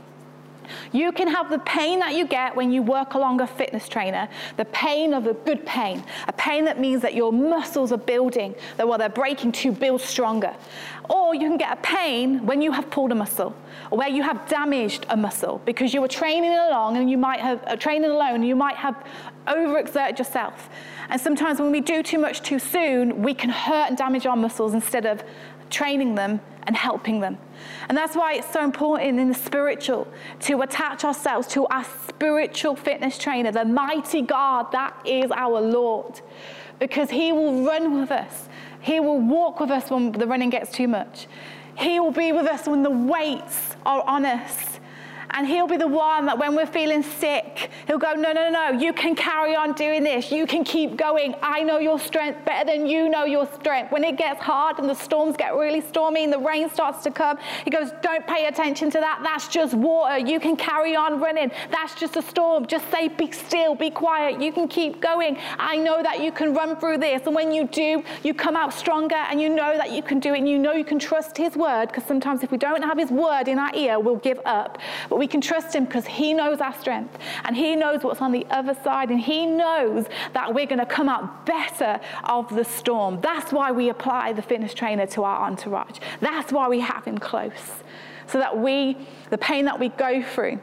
You 0.92 1.12
can 1.12 1.28
have 1.28 1.50
the 1.50 1.58
pain 1.60 1.98
that 2.00 2.14
you 2.14 2.26
get 2.26 2.54
when 2.54 2.72
you 2.72 2.82
work 2.82 3.14
along 3.14 3.40
a 3.40 3.46
fitness 3.46 3.88
trainer, 3.88 4.28
the 4.56 4.64
pain 4.66 5.14
of 5.14 5.26
a 5.26 5.34
good 5.34 5.64
pain, 5.66 6.04
a 6.28 6.32
pain 6.32 6.64
that 6.64 6.78
means 6.78 7.02
that 7.02 7.14
your 7.14 7.32
muscles 7.32 7.92
are 7.92 7.98
building, 7.98 8.54
that 8.76 8.86
while 8.86 8.98
they're 8.98 9.08
breaking 9.08 9.52
to 9.52 9.72
build 9.72 10.00
stronger. 10.00 10.54
Or 11.08 11.34
you 11.34 11.48
can 11.48 11.58
get 11.58 11.72
a 11.72 11.80
pain 11.82 12.46
when 12.46 12.62
you 12.62 12.72
have 12.72 12.90
pulled 12.90 13.12
a 13.12 13.14
muscle, 13.14 13.54
or 13.90 13.98
where 13.98 14.08
you 14.08 14.22
have 14.22 14.48
damaged 14.48 15.06
a 15.10 15.16
muscle 15.16 15.60
because 15.64 15.92
you 15.92 16.00
were 16.00 16.08
training 16.08 16.52
along 16.52 16.96
and 16.96 17.10
you 17.10 17.18
might 17.18 17.40
have 17.40 17.62
uh, 17.66 17.76
training 17.76 18.10
alone, 18.10 18.42
you 18.42 18.56
might 18.56 18.76
have 18.76 18.96
overexerted 19.46 20.18
yourself. 20.18 20.70
And 21.10 21.20
sometimes 21.20 21.60
when 21.60 21.70
we 21.70 21.80
do 21.80 22.02
too 22.02 22.18
much 22.18 22.42
too 22.42 22.58
soon, 22.58 23.22
we 23.22 23.34
can 23.34 23.50
hurt 23.50 23.88
and 23.88 23.98
damage 23.98 24.26
our 24.26 24.36
muscles 24.36 24.72
instead 24.72 25.04
of 25.04 25.22
training 25.70 26.14
them 26.14 26.40
and 26.66 26.76
helping 26.76 27.20
them. 27.20 27.38
And 27.88 27.96
that's 27.96 28.16
why 28.16 28.34
it's 28.34 28.52
so 28.52 28.62
important 28.64 29.18
in 29.18 29.28
the 29.28 29.34
spiritual 29.34 30.08
to 30.40 30.62
attach 30.62 31.04
ourselves 31.04 31.46
to 31.48 31.66
our 31.66 31.84
spiritual 32.08 32.76
fitness 32.76 33.18
trainer, 33.18 33.52
the 33.52 33.64
mighty 33.64 34.22
God 34.22 34.72
that 34.72 34.94
is 35.04 35.30
our 35.30 35.60
Lord, 35.60 36.20
because 36.78 37.10
He 37.10 37.32
will 37.32 37.64
run 37.64 38.00
with 38.00 38.10
us. 38.10 38.48
He 38.80 39.00
will 39.00 39.20
walk 39.20 39.60
with 39.60 39.70
us 39.70 39.90
when 39.90 40.12
the 40.12 40.26
running 40.26 40.50
gets 40.50 40.72
too 40.72 40.88
much. 40.88 41.26
He 41.76 41.98
will 41.98 42.12
be 42.12 42.32
with 42.32 42.46
us 42.46 42.66
when 42.66 42.82
the 42.82 42.90
weights 42.90 43.76
are 43.84 44.02
on 44.02 44.24
us. 44.24 44.80
And 45.36 45.48
he'll 45.48 45.66
be 45.66 45.76
the 45.76 45.88
one 45.88 46.26
that 46.26 46.38
when 46.38 46.54
we're 46.54 46.64
feeling 46.64 47.02
sick, 47.02 47.68
he'll 47.88 47.98
go, 47.98 48.12
No, 48.12 48.32
no, 48.32 48.50
no, 48.50 48.70
you 48.70 48.92
can 48.92 49.16
carry 49.16 49.56
on 49.56 49.72
doing 49.72 50.04
this. 50.04 50.30
You 50.30 50.46
can 50.46 50.62
keep 50.62 50.96
going. 50.96 51.34
I 51.42 51.64
know 51.64 51.80
your 51.80 51.98
strength 51.98 52.44
better 52.44 52.64
than 52.70 52.86
you 52.86 53.08
know 53.08 53.24
your 53.24 53.46
strength. 53.46 53.90
When 53.90 54.04
it 54.04 54.16
gets 54.16 54.40
hard 54.40 54.78
and 54.78 54.88
the 54.88 54.94
storms 54.94 55.36
get 55.36 55.56
really 55.56 55.80
stormy 55.80 56.22
and 56.22 56.32
the 56.32 56.38
rain 56.38 56.70
starts 56.70 57.02
to 57.02 57.10
come, 57.10 57.38
he 57.64 57.70
goes, 57.70 57.90
Don't 58.00 58.24
pay 58.28 58.46
attention 58.46 58.90
to 58.90 59.00
that. 59.00 59.22
That's 59.24 59.48
just 59.48 59.74
water. 59.74 60.18
You 60.18 60.38
can 60.38 60.56
carry 60.56 60.94
on 60.94 61.20
running. 61.20 61.50
That's 61.72 61.96
just 61.96 62.14
a 62.14 62.22
storm. 62.22 62.66
Just 62.66 62.88
say, 62.92 63.08
Be 63.08 63.32
still, 63.32 63.74
be 63.74 63.90
quiet. 63.90 64.40
You 64.40 64.52
can 64.52 64.68
keep 64.68 65.00
going. 65.00 65.36
I 65.58 65.76
know 65.76 66.00
that 66.00 66.20
you 66.20 66.30
can 66.30 66.54
run 66.54 66.76
through 66.76 66.98
this. 66.98 67.22
And 67.26 67.34
when 67.34 67.50
you 67.50 67.66
do, 67.66 68.04
you 68.22 68.34
come 68.34 68.54
out 68.54 68.72
stronger 68.72 69.16
and 69.16 69.40
you 69.40 69.48
know 69.48 69.76
that 69.76 69.90
you 69.90 70.02
can 70.02 70.20
do 70.20 70.32
it 70.32 70.38
and 70.38 70.48
you 70.48 70.60
know 70.60 70.74
you 70.74 70.84
can 70.84 71.00
trust 71.00 71.36
his 71.36 71.56
word 71.56 71.86
because 71.86 72.04
sometimes 72.04 72.44
if 72.44 72.52
we 72.52 72.58
don't 72.58 72.82
have 72.82 72.98
his 72.98 73.10
word 73.10 73.48
in 73.48 73.58
our 73.58 73.74
ear, 73.74 73.98
we'll 73.98 74.16
give 74.16 74.40
up. 74.44 74.78
But 75.08 75.18
we 75.18 75.23
can 75.26 75.40
trust 75.40 75.74
Him 75.74 75.84
because 75.84 76.06
He 76.06 76.34
knows 76.34 76.60
our 76.60 76.74
strength 76.74 77.18
and 77.44 77.56
He 77.56 77.76
knows 77.76 78.02
what's 78.02 78.20
on 78.20 78.32
the 78.32 78.46
other 78.50 78.76
side 78.82 79.10
and 79.10 79.20
He 79.20 79.46
knows 79.46 80.06
that 80.32 80.54
we're 80.54 80.66
going 80.66 80.78
to 80.78 80.86
come 80.86 81.08
out 81.08 81.46
better 81.46 82.00
of 82.24 82.48
the 82.54 82.64
storm. 82.64 83.20
That's 83.20 83.52
why 83.52 83.72
we 83.72 83.88
apply 83.88 84.32
the 84.32 84.42
fitness 84.42 84.74
trainer 84.74 85.06
to 85.08 85.24
our 85.24 85.46
entourage. 85.46 85.98
That's 86.20 86.52
why 86.52 86.68
we 86.68 86.80
have 86.80 87.04
Him 87.04 87.18
close. 87.18 87.82
So 88.26 88.38
that 88.38 88.58
we, 88.58 88.96
the 89.30 89.38
pain 89.38 89.66
that 89.66 89.78
we 89.78 89.90
go 89.90 90.22
through, 90.22 90.58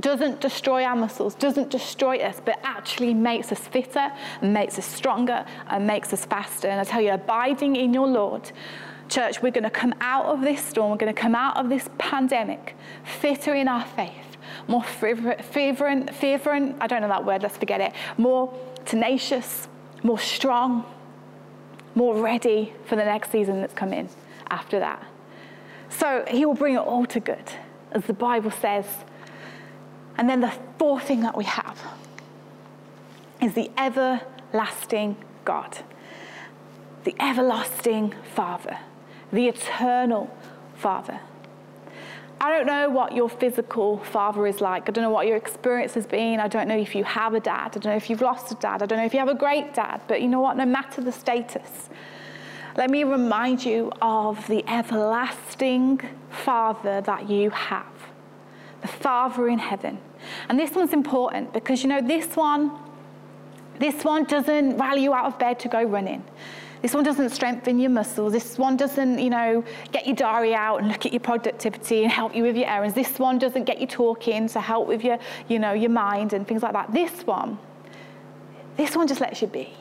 doesn't 0.00 0.40
destroy 0.40 0.84
our 0.84 0.96
muscles, 0.96 1.34
doesn't 1.34 1.70
destroy 1.70 2.18
us, 2.18 2.40
but 2.44 2.58
actually 2.62 3.14
makes 3.14 3.50
us 3.50 3.58
fitter 3.58 4.12
makes 4.42 4.78
us 4.78 4.86
stronger 4.86 5.44
and 5.68 5.86
makes 5.86 6.12
us 6.12 6.24
faster. 6.24 6.68
And 6.68 6.80
I 6.80 6.84
tell 6.84 7.00
you, 7.00 7.12
abiding 7.12 7.76
in 7.76 7.92
your 7.92 8.06
Lord 8.06 8.52
Church, 9.08 9.40
we're 9.42 9.52
going 9.52 9.64
to 9.64 9.70
come 9.70 9.94
out 10.00 10.26
of 10.26 10.42
this 10.42 10.62
storm, 10.62 10.90
we're 10.90 10.96
going 10.96 11.14
to 11.14 11.18
come 11.18 11.34
out 11.34 11.56
of 11.56 11.68
this 11.68 11.88
pandemic 11.96 12.76
fitter 13.04 13.54
in 13.54 13.66
our 13.66 13.84
faith, 13.84 14.36
more 14.66 14.82
fervent, 14.82 15.44
fervent, 15.44 16.76
I 16.80 16.86
don't 16.86 17.00
know 17.00 17.08
that 17.08 17.24
word, 17.24 17.42
let's 17.42 17.56
forget 17.56 17.80
it, 17.80 17.92
more 18.18 18.52
tenacious, 18.84 19.66
more 20.02 20.18
strong, 20.18 20.84
more 21.94 22.20
ready 22.20 22.74
for 22.84 22.96
the 22.96 23.04
next 23.04 23.32
season 23.32 23.60
that's 23.60 23.74
coming 23.74 24.10
after 24.50 24.78
that. 24.78 25.02
So 25.88 26.24
he 26.28 26.44
will 26.44 26.54
bring 26.54 26.74
it 26.74 26.80
all 26.80 27.06
to 27.06 27.20
good, 27.20 27.52
as 27.92 28.04
the 28.04 28.12
Bible 28.12 28.50
says. 28.50 28.86
And 30.18 30.28
then 30.28 30.40
the 30.40 30.52
fourth 30.78 31.04
thing 31.04 31.20
that 31.20 31.36
we 31.36 31.44
have 31.44 31.80
is 33.40 33.54
the 33.54 33.70
everlasting 33.78 35.16
God, 35.44 35.78
the 37.04 37.14
everlasting 37.18 38.14
Father 38.34 38.78
the 39.32 39.48
eternal 39.48 40.34
Father. 40.76 41.20
I 42.40 42.50
don't 42.50 42.66
know 42.66 42.88
what 42.88 43.14
your 43.16 43.28
physical 43.28 43.98
father 43.98 44.46
is 44.46 44.60
like. 44.60 44.88
I 44.88 44.92
don't 44.92 45.02
know 45.02 45.10
what 45.10 45.26
your 45.26 45.36
experience 45.36 45.94
has 45.94 46.06
been. 46.06 46.38
I 46.38 46.46
don't 46.46 46.68
know 46.68 46.78
if 46.78 46.94
you 46.94 47.02
have 47.02 47.34
a 47.34 47.40
dad. 47.40 47.72
I 47.74 47.80
don't 47.80 47.86
know 47.86 47.96
if 47.96 48.08
you've 48.08 48.20
lost 48.20 48.52
a 48.52 48.54
dad. 48.54 48.80
I 48.80 48.86
don't 48.86 48.98
know 48.98 49.04
if 49.04 49.12
you 49.12 49.18
have 49.18 49.28
a 49.28 49.34
great 49.34 49.74
dad. 49.74 50.02
But 50.06 50.22
you 50.22 50.28
know 50.28 50.40
what? 50.40 50.56
No 50.56 50.64
matter 50.64 51.00
the 51.00 51.10
status, 51.10 51.88
let 52.76 52.90
me 52.90 53.02
remind 53.02 53.64
you 53.64 53.90
of 54.00 54.46
the 54.46 54.64
everlasting 54.68 56.00
Father 56.30 57.00
that 57.00 57.28
you 57.28 57.50
have 57.50 57.86
the 58.82 58.88
Father 58.88 59.48
in 59.48 59.58
heaven. 59.58 59.98
And 60.48 60.56
this 60.56 60.70
one's 60.72 60.92
important 60.92 61.52
because 61.52 61.82
you 61.82 61.88
know, 61.88 62.00
this 62.00 62.36
one. 62.36 62.70
This 63.80 64.02
one 64.02 64.24
doesn't 64.24 64.76
rally 64.76 65.04
you 65.04 65.14
out 65.14 65.26
of 65.26 65.38
bed 65.38 65.60
to 65.60 65.68
go 65.68 65.82
running. 65.84 66.24
This 66.80 66.94
one 66.94 67.02
doesn't 67.02 67.30
strengthen 67.30 67.80
your 67.80 67.90
muscles. 67.90 68.32
This 68.32 68.56
one 68.56 68.76
doesn't, 68.76 69.18
you 69.18 69.30
know, 69.30 69.64
get 69.90 70.06
your 70.06 70.14
diary 70.14 70.54
out 70.54 70.78
and 70.78 70.88
look 70.88 71.04
at 71.06 71.12
your 71.12 71.20
productivity 71.20 72.04
and 72.04 72.12
help 72.12 72.36
you 72.36 72.44
with 72.44 72.56
your 72.56 72.68
errands. 72.68 72.94
This 72.94 73.18
one 73.18 73.38
doesn't 73.38 73.64
get 73.64 73.80
you 73.80 73.86
talking 73.86 74.48
to 74.48 74.60
help 74.60 74.86
with 74.86 75.02
your, 75.02 75.18
you 75.48 75.58
know, 75.58 75.72
your 75.72 75.90
mind 75.90 76.32
and 76.32 76.46
things 76.46 76.62
like 76.62 76.72
that. 76.74 76.92
This 76.92 77.26
one, 77.26 77.58
this 78.76 78.94
one 78.94 79.08
just 79.08 79.20
lets 79.20 79.42
you 79.42 79.48
be. 79.48 79.72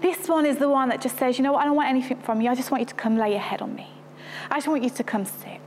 This 0.00 0.28
one 0.28 0.46
is 0.46 0.56
the 0.56 0.68
one 0.68 0.88
that 0.88 1.00
just 1.00 1.18
says, 1.18 1.36
you 1.36 1.44
know 1.44 1.52
what, 1.52 1.62
I 1.62 1.64
don't 1.66 1.76
want 1.76 1.88
anything 1.88 2.18
from 2.20 2.40
you. 2.40 2.48
I 2.48 2.54
just 2.54 2.70
want 2.70 2.82
you 2.82 2.86
to 2.86 2.94
come 2.94 3.18
lay 3.18 3.32
your 3.32 3.40
head 3.40 3.60
on 3.60 3.74
me. 3.74 3.88
I 4.50 4.56
just 4.56 4.68
want 4.68 4.82
you 4.82 4.90
to 4.90 5.04
come 5.04 5.24
sit. 5.24 5.60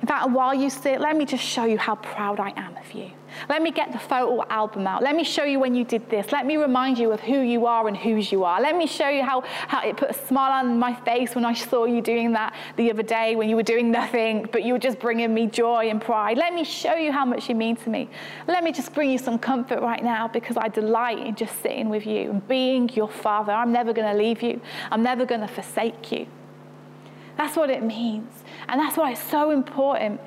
In 0.00 0.06
fact, 0.06 0.30
while 0.30 0.54
you 0.54 0.70
sit, 0.70 1.00
let 1.00 1.16
me 1.16 1.24
just 1.24 1.42
show 1.42 1.64
you 1.64 1.78
how 1.78 1.96
proud 1.96 2.38
I 2.38 2.52
am 2.56 2.76
of 2.76 2.92
you. 2.92 3.10
Let 3.48 3.62
me 3.62 3.70
get 3.70 3.92
the 3.92 3.98
photo 3.98 4.44
album 4.48 4.86
out. 4.86 5.02
Let 5.02 5.14
me 5.14 5.24
show 5.24 5.44
you 5.44 5.60
when 5.60 5.74
you 5.74 5.84
did 5.84 6.08
this. 6.10 6.32
Let 6.32 6.46
me 6.46 6.56
remind 6.56 6.98
you 6.98 7.12
of 7.12 7.20
who 7.20 7.40
you 7.40 7.66
are 7.66 7.88
and 7.88 7.96
whose 7.96 8.30
you 8.32 8.44
are. 8.44 8.60
Let 8.60 8.76
me 8.76 8.86
show 8.86 9.08
you 9.08 9.22
how, 9.22 9.42
how 9.42 9.86
it 9.86 9.96
put 9.96 10.10
a 10.10 10.14
smile 10.14 10.52
on 10.52 10.78
my 10.78 10.94
face 10.94 11.34
when 11.34 11.44
I 11.44 11.54
saw 11.54 11.84
you 11.84 12.00
doing 12.00 12.32
that 12.32 12.54
the 12.76 12.90
other 12.90 13.02
day 13.02 13.36
when 13.36 13.48
you 13.48 13.56
were 13.56 13.62
doing 13.62 13.90
nothing, 13.90 14.48
but 14.52 14.62
you 14.62 14.72
were 14.72 14.78
just 14.78 14.98
bringing 14.98 15.32
me 15.32 15.46
joy 15.46 15.88
and 15.90 16.00
pride. 16.00 16.38
Let 16.38 16.54
me 16.54 16.64
show 16.64 16.94
you 16.94 17.12
how 17.12 17.24
much 17.24 17.48
you 17.48 17.54
mean 17.54 17.76
to 17.76 17.90
me. 17.90 18.08
Let 18.46 18.64
me 18.64 18.72
just 18.72 18.94
bring 18.94 19.10
you 19.10 19.18
some 19.18 19.38
comfort 19.38 19.80
right 19.80 20.02
now 20.02 20.28
because 20.28 20.56
I 20.56 20.68
delight 20.68 21.18
in 21.18 21.34
just 21.34 21.60
sitting 21.62 21.88
with 21.88 22.06
you 22.06 22.30
and 22.30 22.48
being 22.48 22.88
your 22.90 23.08
father. 23.08 23.52
I'm 23.52 23.72
never 23.72 23.92
going 23.92 24.10
to 24.10 24.16
leave 24.16 24.42
you, 24.42 24.60
I'm 24.90 25.02
never 25.02 25.24
going 25.24 25.40
to 25.40 25.48
forsake 25.48 26.12
you. 26.12 26.26
That's 27.36 27.56
what 27.56 27.70
it 27.70 27.84
means. 27.84 28.44
And 28.68 28.80
that's 28.80 28.96
why 28.96 29.12
it's 29.12 29.22
so 29.22 29.50
important 29.50 30.20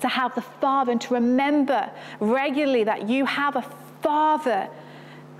to 0.00 0.08
have 0.08 0.34
the 0.34 0.42
Father 0.42 0.92
and 0.92 1.00
to 1.02 1.14
remember 1.14 1.90
regularly 2.20 2.84
that 2.84 3.08
you 3.08 3.26
have 3.26 3.56
a 3.56 3.62
Father, 4.02 4.68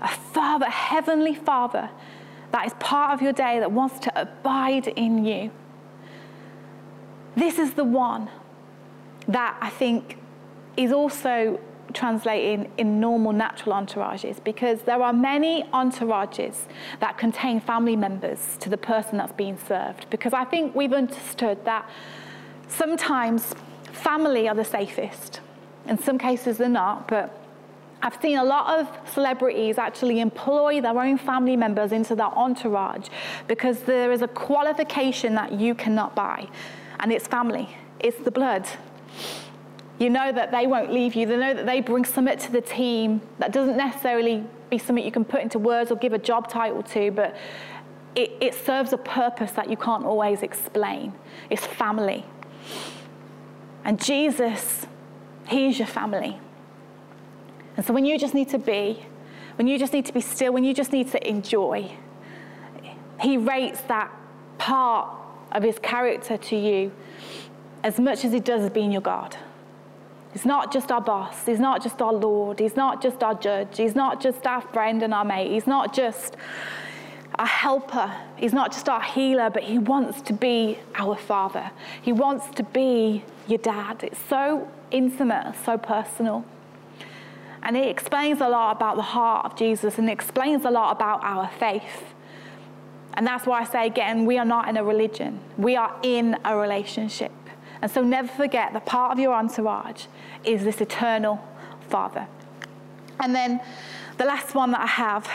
a 0.01 0.07
Father, 0.07 0.65
a 0.65 0.71
Heavenly 0.71 1.35
Father 1.35 1.89
that 2.51 2.65
is 2.65 2.73
part 2.79 3.11
of 3.13 3.21
your 3.21 3.33
day 3.33 3.59
that 3.59 3.71
wants 3.71 3.99
to 3.99 4.21
abide 4.21 4.87
in 4.87 5.25
you. 5.25 5.51
This 7.35 7.59
is 7.59 7.73
the 7.73 7.83
one 7.83 8.29
that 9.27 9.57
I 9.61 9.69
think 9.69 10.17
is 10.75 10.91
also 10.91 11.59
translating 11.93 12.71
in 12.77 12.99
normal 12.99 13.31
natural 13.31 13.75
entourages 13.75 14.43
because 14.43 14.81
there 14.81 15.01
are 15.01 15.13
many 15.13 15.63
entourages 15.73 16.65
that 16.99 17.17
contain 17.17 17.59
family 17.59 17.95
members 17.95 18.57
to 18.59 18.69
the 18.69 18.77
person 18.77 19.17
that's 19.17 19.31
being 19.33 19.57
served 19.57 20.09
because 20.09 20.33
I 20.33 20.43
think 20.45 20.75
we've 20.75 20.93
understood 20.93 21.63
that 21.65 21.89
sometimes 22.67 23.53
family 23.97 24.47
are 24.47 24.55
the 24.55 24.65
safest. 24.65 25.41
In 25.87 25.97
some 25.97 26.17
cases, 26.17 26.57
they're 26.57 26.69
not, 26.69 27.07
but 27.07 27.37
I've 28.01 28.21
seen 28.21 28.37
a 28.37 28.43
lot 28.43 28.79
of 28.79 29.11
celebrities 29.11 29.77
actually 29.77 30.19
employ 30.19 30.81
their 30.81 30.99
own 30.99 31.17
family 31.17 31.55
members 31.55 31.91
into 31.91 32.15
their 32.15 32.27
entourage 32.27 33.07
because 33.47 33.79
there 33.81 34.11
is 34.11 34.21
a 34.21 34.27
qualification 34.27 35.33
that 35.35 35.53
you 35.53 35.73
cannot 35.73 36.15
buy, 36.15 36.47
and 36.99 37.11
it's 37.11 37.27
family, 37.27 37.75
it's 37.99 38.17
the 38.19 38.31
blood. 38.31 38.67
You 39.99 40.11
know 40.11 40.31
that 40.31 40.51
they 40.51 40.67
won't 40.67 40.91
leave 40.91 41.15
you, 41.15 41.25
they 41.25 41.37
know 41.37 41.55
that 41.55 41.65
they 41.65 41.81
bring 41.81 42.05
something 42.05 42.37
to 42.37 42.51
the 42.51 42.61
team 42.61 43.21
that 43.39 43.51
doesn't 43.51 43.77
necessarily 43.77 44.43
be 44.69 44.77
something 44.77 45.03
you 45.03 45.11
can 45.11 45.25
put 45.25 45.41
into 45.41 45.57
words 45.57 45.91
or 45.91 45.95
give 45.95 46.13
a 46.13 46.19
job 46.19 46.49
title 46.49 46.83
to, 46.83 47.09
but 47.11 47.35
it, 48.15 48.31
it 48.41 48.53
serves 48.53 48.93
a 48.93 48.97
purpose 48.97 49.51
that 49.53 49.69
you 49.69 49.77
can't 49.77 50.03
always 50.03 50.43
explain. 50.43 51.13
It's 51.49 51.65
family. 51.65 52.25
And 53.87 53.99
Jesus, 54.03 54.85
He's 55.47 55.79
your 55.79 55.87
family. 55.87 56.37
And 57.77 57.85
so 57.85 57.93
when 57.93 58.05
you 58.05 58.19
just 58.19 58.33
need 58.33 58.49
to 58.49 58.59
be, 58.59 59.05
when 59.55 59.65
you 59.67 59.79
just 59.79 59.93
need 59.93 60.05
to 60.07 60.13
be 60.13 60.19
still, 60.19 60.51
when 60.51 60.65
you 60.65 60.73
just 60.73 60.91
need 60.91 61.09
to 61.11 61.27
enjoy, 61.27 61.89
He 63.21 63.37
rates 63.37 63.81
that 63.87 64.11
part 64.57 65.09
of 65.53 65.63
His 65.63 65.79
character 65.79 66.37
to 66.37 66.55
you 66.57 66.91
as 67.81 67.97
much 67.97 68.25
as 68.25 68.33
He 68.33 68.41
does 68.41 68.63
as 68.63 68.69
being 68.71 68.91
your 68.91 69.01
God. 69.01 69.37
He's 70.33 70.45
not 70.45 70.73
just 70.73 70.91
our 70.91 71.01
boss. 71.01 71.45
He's 71.45 71.59
not 71.59 71.81
just 71.81 72.01
our 72.01 72.13
Lord. 72.13 72.59
He's 72.59 72.75
not 72.75 73.01
just 73.01 73.23
our 73.23 73.33
judge. 73.33 73.77
He's 73.77 73.95
not 73.95 74.21
just 74.21 74.45
our 74.45 74.61
friend 74.61 75.01
and 75.01 75.13
our 75.13 75.23
mate. 75.23 75.49
He's 75.49 75.65
not 75.65 75.95
just 75.95 76.35
our 77.39 77.45
helper. 77.45 78.13
He's 78.35 78.53
not 78.53 78.71
just 78.71 78.89
our 78.89 79.01
healer, 79.01 79.49
but 79.49 79.63
he 79.63 79.77
wants 79.77 80.21
to 80.23 80.33
be 80.33 80.79
our 80.95 81.15
father. 81.15 81.71
He 82.01 82.11
wants 82.11 82.47
to 82.55 82.63
be 82.63 83.23
your 83.47 83.59
dad. 83.59 84.03
It's 84.03 84.19
so 84.27 84.69
intimate, 84.91 85.55
so 85.63 85.77
personal. 85.77 86.45
And 87.61 87.75
it 87.75 87.87
explains 87.87 88.41
a 88.41 88.47
lot 88.47 88.75
about 88.75 88.95
the 88.95 89.01
heart 89.01 89.45
of 89.45 89.57
Jesus 89.57 89.97
and 89.97 90.09
it 90.09 90.13
explains 90.13 90.65
a 90.65 90.71
lot 90.71 90.91
about 90.95 91.23
our 91.23 91.49
faith. 91.59 92.13
And 93.13 93.25
that's 93.25 93.45
why 93.45 93.61
I 93.61 93.63
say 93.65 93.87
again, 93.87 94.25
we 94.25 94.37
are 94.37 94.45
not 94.45 94.69
in 94.69 94.77
a 94.77 94.83
religion, 94.83 95.39
we 95.57 95.75
are 95.75 95.95
in 96.03 96.37
a 96.45 96.55
relationship. 96.55 97.31
And 97.81 97.91
so 97.91 98.03
never 98.03 98.27
forget 98.27 98.73
that 98.73 98.85
part 98.85 99.11
of 99.11 99.19
your 99.19 99.33
entourage 99.33 100.05
is 100.43 100.63
this 100.63 100.81
eternal 100.81 101.43
Father. 101.89 102.27
And 103.19 103.35
then 103.35 103.59
the 104.17 104.25
last 104.25 104.55
one 104.55 104.71
that 104.71 104.81
I 104.81 104.87
have, 104.87 105.29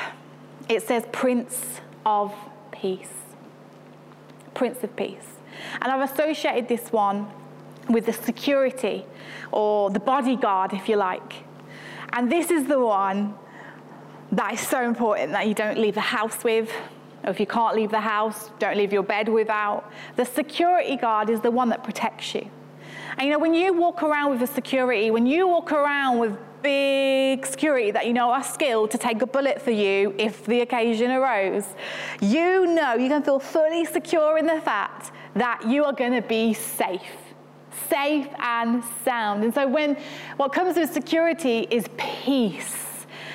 it 0.69 0.83
says 0.83 1.05
Prince 1.13 1.81
of 2.05 2.35
Peace. 2.71 3.13
Prince 4.55 4.83
of 4.83 4.95
Peace. 4.97 5.37
And 5.81 5.91
I've 5.91 6.11
associated 6.11 6.69
this 6.69 6.93
one 6.93 7.27
with 7.89 8.07
the 8.07 8.13
security 8.13 9.05
or 9.51 9.91
the 9.91 10.01
bodyguard, 10.01 10.73
if 10.73 10.89
you 10.89 10.97
like. 10.97 11.45
And 12.13 12.31
this 12.31 12.51
is 12.51 12.67
the 12.67 12.79
one 12.79 13.35
that 14.33 14.55
is 14.55 14.61
so 14.61 14.83
important 14.83 15.33
that 15.33 15.47
you 15.47 15.55
don't 15.55 15.79
leave 15.79 15.95
the 15.95 16.01
house 16.01 16.45
with. 16.45 16.71
Or 17.25 17.31
if 17.31 17.39
you 17.39 17.47
can't 17.47 17.77
leave 17.77 17.91
the 17.91 18.01
house, 18.01 18.51
don't 18.59 18.77
leave 18.77 18.93
your 18.93 19.03
bed 19.03 19.29
without. 19.29 19.91
The 20.17 20.25
security 20.25 20.97
guard 20.97 21.31
is 21.31 21.41
the 21.41 21.51
one 21.51 21.69
that 21.69 21.85
protects 21.85 22.35
you. 22.35 22.51
And 23.17 23.27
you 23.27 23.33
know, 23.33 23.39
when 23.39 23.55
you 23.55 23.73
walk 23.73 24.03
around 24.03 24.33
with 24.33 24.43
a 24.43 24.53
security, 24.53 25.11
when 25.11 25.27
you 25.27 25.47
walk 25.47 25.71
around 25.71 26.19
with 26.19 26.37
big 26.63 27.45
security 27.45 27.91
that 27.91 28.07
you 28.07 28.13
know 28.13 28.31
are 28.31 28.43
skilled 28.43 28.91
to 28.93 28.99
take 28.99 29.21
a 29.23 29.27
bullet 29.27 29.61
for 29.61 29.71
you 29.71 30.15
if 30.19 30.45
the 30.47 30.61
occasion 30.61 31.11
arose, 31.11 31.67
you 32.21 32.67
know 32.67 32.95
you 32.95 33.09
can 33.09 33.23
feel 33.23 33.41
fully 33.41 33.85
secure 33.85 34.39
in 34.39 34.47
the 34.47 34.61
fact 34.61 35.13
that 35.35 35.67
you 35.67 35.85
are 35.85 35.93
going 35.93 36.13
to 36.13 36.23
be 36.23 36.55
safe 36.55 37.17
safe 37.89 38.29
and 38.39 38.83
sound. 39.05 39.45
And 39.45 39.53
so 39.53 39.67
when 39.67 39.97
what 40.37 40.53
comes 40.53 40.77
with 40.77 40.93
security 40.93 41.67
is 41.71 41.87
peace. 41.97 42.89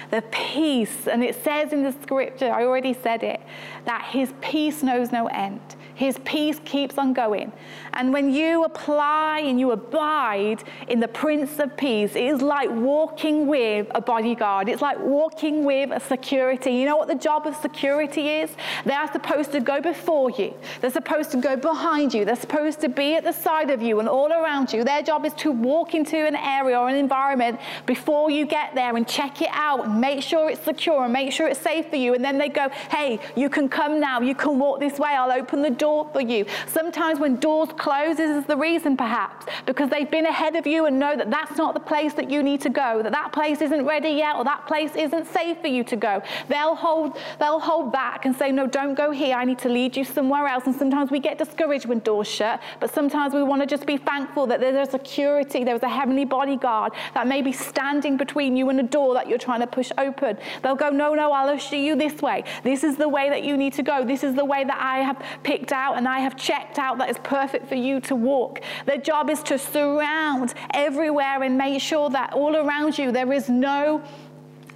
The 0.09 0.21
peace, 0.31 1.07
and 1.07 1.21
it 1.21 1.35
says 1.43 1.73
in 1.73 1.83
the 1.83 1.93
scripture, 2.01 2.49
I 2.49 2.63
already 2.63 2.93
said 2.93 3.23
it, 3.23 3.41
that 3.83 4.03
his 4.03 4.33
peace 4.39 4.81
knows 4.81 5.11
no 5.11 5.27
end. 5.27 5.59
His 5.95 6.17
peace 6.23 6.61
keeps 6.63 6.97
on 6.97 7.11
going. 7.11 7.51
And 7.97 8.13
when 8.13 8.31
you 8.31 8.63
apply 8.63 9.39
and 9.39 9.59
you 9.59 9.71
abide 9.71 10.63
in 10.87 10.99
the 10.99 11.07
Prince 11.07 11.57
of 11.57 11.75
Peace, 11.75 12.15
it 12.15 12.25
is 12.25 12.43
like 12.43 12.69
walking 12.69 13.47
with 13.47 13.87
a 13.95 13.99
bodyguard. 13.99 14.69
It's 14.69 14.83
like 14.83 14.99
walking 14.99 15.65
with 15.65 15.89
a 15.91 15.99
security. 15.99 16.73
You 16.73 16.85
know 16.85 16.95
what 16.95 17.07
the 17.07 17.15
job 17.15 17.47
of 17.47 17.55
security 17.55 18.29
is? 18.29 18.51
They 18.85 18.93
are 18.93 19.11
supposed 19.11 19.51
to 19.53 19.61
go 19.61 19.81
before 19.81 20.29
you, 20.29 20.53
they're 20.79 20.91
supposed 20.91 21.31
to 21.31 21.37
go 21.37 21.55
behind 21.55 22.13
you, 22.13 22.23
they're 22.23 22.35
supposed 22.35 22.79
to 22.81 22.89
be 22.89 23.15
at 23.15 23.23
the 23.23 23.31
side 23.31 23.71
of 23.71 23.81
you 23.81 23.99
and 23.99 24.07
all 24.07 24.31
around 24.31 24.71
you. 24.71 24.83
Their 24.83 25.01
job 25.01 25.25
is 25.25 25.33
to 25.35 25.51
walk 25.51 25.95
into 25.95 26.17
an 26.17 26.35
area 26.35 26.79
or 26.79 26.89
an 26.89 26.95
environment 26.95 27.59
before 27.87 28.29
you 28.29 28.45
get 28.45 28.75
there 28.75 28.95
and 28.95 29.07
check 29.07 29.41
it 29.41 29.49
out 29.51 29.85
and 29.85 29.99
make 29.99 30.21
sure 30.21 30.51
it's 30.51 30.63
secure 30.63 31.03
and 31.03 31.11
make 31.11 31.31
sure 31.31 31.47
it's 31.47 31.59
safe 31.59 31.89
for 31.89 31.95
you. 31.95 32.13
And 32.13 32.23
then 32.23 32.37
they 32.37 32.49
go, 32.49 32.69
hey, 32.91 33.19
you 33.35 33.49
can 33.49 33.67
come 33.67 33.99
now, 33.99 34.21
you 34.21 34.35
can 34.35 34.59
walk 34.59 34.79
this 34.79 34.99
way, 34.99 35.09
I'll 35.09 35.31
open 35.31 35.63
the 35.63 35.71
door 35.71 36.07
for 36.13 36.21
you. 36.21 36.45
Sometimes 36.67 37.19
when 37.19 37.37
doors 37.37 37.69
close, 37.75 37.86
this 38.17 38.19
is 38.19 38.45
the 38.45 38.57
reason 38.57 38.97
perhaps, 38.97 39.45
because 39.65 39.89
they've 39.89 40.09
been 40.09 40.25
ahead 40.25 40.55
of 40.55 40.67
you 40.67 40.85
and 40.85 40.99
know 40.99 41.15
that 41.15 41.29
that's 41.29 41.57
not 41.57 41.73
the 41.73 41.79
place 41.79 42.13
that 42.13 42.29
you 42.29 42.43
need 42.43 42.61
to 42.61 42.69
go, 42.69 43.01
that 43.01 43.11
that 43.11 43.31
place 43.31 43.61
isn't 43.61 43.85
ready 43.85 44.09
yet 44.09 44.35
or 44.35 44.43
that 44.43 44.67
place 44.67 44.91
isn't 44.95 45.25
safe 45.27 45.59
for 45.61 45.67
you 45.67 45.83
to 45.85 45.95
go. 45.95 46.21
They'll 46.49 46.75
hold, 46.75 47.17
they'll 47.39 47.59
hold 47.59 47.91
back 47.91 48.25
and 48.25 48.35
say, 48.35 48.51
no, 48.51 48.67
don't 48.67 48.93
go 48.93 49.11
here. 49.11 49.35
I 49.35 49.45
need 49.45 49.59
to 49.59 49.69
lead 49.69 49.95
you 49.95 50.03
somewhere 50.03 50.47
else. 50.47 50.65
And 50.65 50.75
sometimes 50.75 51.11
we 51.11 51.19
get 51.19 51.37
discouraged 51.37 51.85
when 51.85 51.99
doors 51.99 52.27
shut, 52.27 52.61
but 52.79 52.93
sometimes 52.93 53.33
we 53.33 53.43
want 53.43 53.61
to 53.61 53.67
just 53.67 53.85
be 53.85 53.97
thankful 53.97 54.47
that 54.47 54.59
there's 54.59 54.87
a 54.87 54.91
security, 54.91 55.63
there's 55.63 55.83
a 55.83 55.89
heavenly 55.89 56.25
bodyguard 56.25 56.93
that 57.13 57.27
may 57.27 57.41
be 57.41 57.51
standing 57.51 58.17
between 58.17 58.57
you 58.57 58.69
and 58.69 58.79
a 58.79 58.83
door 58.83 59.13
that 59.13 59.27
you're 59.29 59.37
trying 59.37 59.61
to 59.61 59.67
push 59.67 59.91
open. 59.97 60.37
They'll 60.61 60.75
go, 60.75 60.89
no, 60.89 61.13
no, 61.13 61.31
I'll 61.31 61.49
usher 61.49 61.77
you 61.77 61.95
this 61.95 62.21
way. 62.21 62.43
This 62.63 62.83
is 62.83 62.97
the 62.97 63.07
way 63.07 63.29
that 63.29 63.43
you 63.43 63.55
need 63.55 63.73
to 63.73 63.83
go. 63.83 64.05
This 64.05 64.23
is 64.23 64.35
the 64.35 64.45
way 64.45 64.63
that 64.63 64.77
I 64.77 64.99
have 64.99 65.23
picked 65.43 65.71
out 65.71 65.97
and 65.97 66.07
I 66.07 66.19
have 66.19 66.35
checked 66.35 66.79
out 66.79 66.97
that 66.97 67.09
is 67.09 67.17
perfect 67.23 67.67
for 67.67 67.76
you 67.77 67.99
to 68.01 68.15
walk. 68.15 68.61
Their 68.85 68.97
job 68.97 69.29
is 69.29 69.41
to 69.43 69.57
surround 69.57 70.53
everywhere 70.73 71.43
and 71.43 71.57
make 71.57 71.81
sure 71.81 72.09
that 72.09 72.33
all 72.33 72.55
around 72.55 72.97
you 72.97 73.11
there 73.11 73.31
is 73.31 73.49
no 73.49 74.03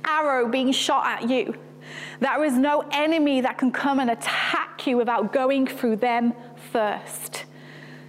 arrow 0.06 0.48
being 0.48 0.72
shot 0.72 1.06
at 1.06 1.30
you. 1.30 1.56
There 2.20 2.44
is 2.44 2.54
no 2.54 2.84
enemy 2.92 3.42
that 3.42 3.58
can 3.58 3.72
come 3.72 4.00
and 4.00 4.12
attack 4.12 4.86
you 4.88 4.98
without 4.98 5.34
going 5.34 5.68
through 5.68 5.98
them 5.98 6.34
first. 6.72 7.46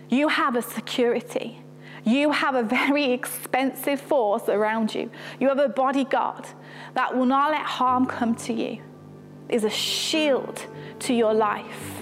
You 0.09 0.29
have 0.29 0.57
a 0.57 0.63
security. 0.63 1.63
You 2.05 2.31
have 2.31 2.55
a 2.55 2.63
very 2.81 3.13
expensive 3.13 4.01
force 4.01 4.49
around 4.49 4.95
you. 4.95 5.11
You 5.41 5.49
have 5.49 5.59
a 5.59 5.69
bodyguard 5.69 6.47
that 6.95 7.17
will 7.17 7.27
not 7.27 7.51
let 7.51 7.63
harm 7.63 8.07
come 8.07 8.35
to 8.37 8.53
you, 8.53 8.83
is 9.49 9.65
a 9.65 9.71
shield 9.71 10.67
to 11.01 11.15
your 11.15 11.33
life. 11.33 12.02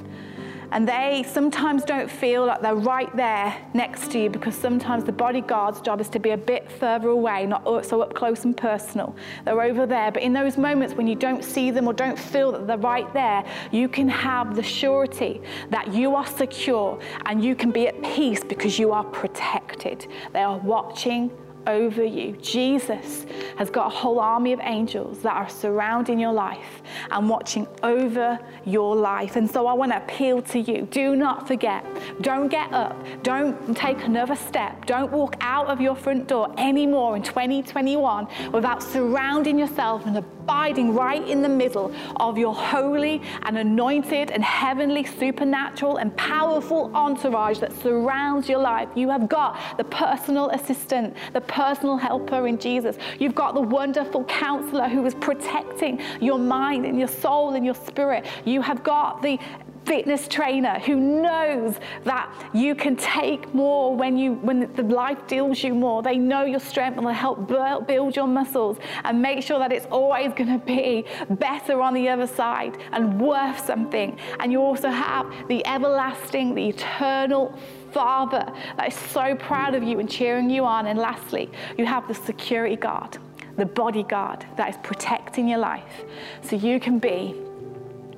And 0.72 0.88
they 0.88 1.24
sometimes 1.28 1.84
don't 1.84 2.10
feel 2.10 2.46
like 2.46 2.62
they're 2.62 2.74
right 2.74 3.14
there 3.16 3.56
next 3.74 4.10
to 4.12 4.20
you 4.20 4.30
because 4.30 4.54
sometimes 4.54 5.04
the 5.04 5.12
bodyguard's 5.12 5.80
job 5.80 6.00
is 6.00 6.08
to 6.10 6.20
be 6.20 6.30
a 6.30 6.36
bit 6.36 6.70
further 6.70 7.08
away, 7.08 7.46
not 7.46 7.84
so 7.84 8.02
up 8.02 8.14
close 8.14 8.44
and 8.44 8.56
personal. 8.56 9.16
They're 9.44 9.60
over 9.60 9.86
there. 9.86 10.12
But 10.12 10.22
in 10.22 10.32
those 10.32 10.56
moments 10.56 10.94
when 10.94 11.06
you 11.06 11.16
don't 11.16 11.44
see 11.44 11.70
them 11.70 11.86
or 11.86 11.92
don't 11.92 12.18
feel 12.18 12.52
that 12.52 12.66
they're 12.66 12.78
right 12.78 13.12
there, 13.12 13.44
you 13.72 13.88
can 13.88 14.08
have 14.08 14.54
the 14.54 14.62
surety 14.62 15.40
that 15.70 15.92
you 15.92 16.14
are 16.14 16.26
secure 16.26 17.00
and 17.26 17.44
you 17.44 17.56
can 17.56 17.70
be 17.70 17.88
at 17.88 18.00
peace 18.02 18.44
because 18.44 18.78
you 18.78 18.92
are 18.92 19.04
protected. 19.04 20.06
They 20.32 20.42
are 20.42 20.58
watching 20.58 21.30
over 21.66 22.04
you. 22.04 22.32
Jesus 22.42 23.26
has 23.56 23.70
got 23.70 23.86
a 23.86 23.90
whole 23.90 24.20
army 24.20 24.52
of 24.52 24.60
angels 24.62 25.20
that 25.20 25.34
are 25.34 25.48
surrounding 25.48 26.18
your 26.18 26.32
life 26.32 26.82
and 27.10 27.28
watching 27.28 27.66
over 27.82 28.38
your 28.64 28.96
life. 28.96 29.36
And 29.36 29.50
so 29.50 29.66
I 29.66 29.72
want 29.72 29.92
to 29.92 29.98
appeal 29.98 30.42
to 30.42 30.58
you. 30.58 30.88
Do 30.90 31.16
not 31.16 31.46
forget. 31.46 31.84
Don't 32.20 32.48
get 32.48 32.72
up. 32.72 32.96
Don't 33.22 33.76
take 33.76 34.02
another 34.04 34.36
step. 34.36 34.86
Don't 34.86 35.10
walk 35.12 35.36
out 35.40 35.68
of 35.68 35.80
your 35.80 35.94
front 35.94 36.28
door 36.28 36.52
anymore 36.58 37.16
in 37.16 37.22
2021 37.22 38.28
without 38.52 38.82
surrounding 38.82 39.58
yourself 39.58 40.06
and 40.06 40.16
abiding 40.50 40.92
right 40.92 41.28
in 41.28 41.42
the 41.42 41.48
middle 41.48 41.94
of 42.16 42.36
your 42.36 42.52
holy 42.52 43.22
and 43.42 43.56
anointed 43.56 44.32
and 44.32 44.42
heavenly, 44.42 45.04
supernatural 45.04 45.98
and 45.98 46.14
powerful 46.16 46.90
entourage 46.92 47.60
that 47.60 47.72
surrounds 47.80 48.48
your 48.48 48.58
life. 48.58 48.88
You 48.96 49.10
have 49.10 49.28
got 49.28 49.56
the 49.76 49.84
personal 49.84 50.50
assistant, 50.50 51.16
the 51.34 51.40
personal 51.40 51.96
helper 51.96 52.48
in 52.48 52.58
Jesus. 52.58 52.96
You've 53.20 53.36
got 53.36 53.54
the 53.54 53.60
wonderful 53.60 54.24
counselor 54.24 54.88
who 54.88 55.06
is 55.06 55.14
protecting 55.14 56.00
your 56.20 56.40
mind 56.40 56.84
and 56.84 56.98
your 56.98 57.08
soul 57.08 57.54
and 57.54 57.64
your 57.64 57.76
spirit. 57.76 58.26
You 58.44 58.60
have 58.60 58.82
got 58.82 59.22
the 59.22 59.38
fitness 59.84 60.28
trainer 60.28 60.78
who 60.80 60.96
knows 60.96 61.76
that 62.04 62.32
you 62.54 62.74
can 62.74 62.96
take 62.96 63.52
more 63.54 63.96
when 63.96 64.16
you 64.16 64.34
when 64.34 64.72
the 64.74 64.82
life 64.82 65.26
deals 65.26 65.62
you 65.62 65.74
more. 65.74 66.02
They 66.02 66.18
know 66.18 66.44
your 66.44 66.60
strength 66.60 66.96
and 66.96 67.04
will 67.04 67.12
help 67.12 67.48
build 67.48 68.16
your 68.16 68.26
muscles 68.26 68.78
and 69.04 69.20
make 69.20 69.42
sure 69.42 69.58
that 69.58 69.72
it's 69.72 69.86
always 69.86 70.32
going 70.34 70.58
to 70.58 70.64
be 70.64 71.04
better 71.30 71.80
on 71.80 71.94
the 71.94 72.08
other 72.08 72.26
side 72.26 72.78
and 72.92 73.20
worth 73.20 73.64
something. 73.64 74.18
And 74.38 74.52
you 74.52 74.60
also 74.60 74.88
have 74.88 75.32
the 75.48 75.66
everlasting 75.66 76.54
the 76.54 76.68
eternal 76.68 77.58
Father 77.92 78.52
that 78.76 78.88
is 78.88 78.94
so 78.94 79.34
proud 79.34 79.74
of 79.74 79.82
you 79.82 79.98
and 79.98 80.08
cheering 80.08 80.50
you 80.50 80.64
on. 80.64 80.86
And 80.86 80.98
lastly, 80.98 81.50
you 81.76 81.86
have 81.86 82.06
the 82.06 82.14
security 82.14 82.76
guard, 82.76 83.18
the 83.56 83.66
bodyguard 83.66 84.46
that 84.56 84.70
is 84.70 84.76
protecting 84.82 85.48
your 85.48 85.58
life. 85.58 86.04
So 86.42 86.56
you 86.56 86.78
can 86.78 86.98
be 86.98 87.34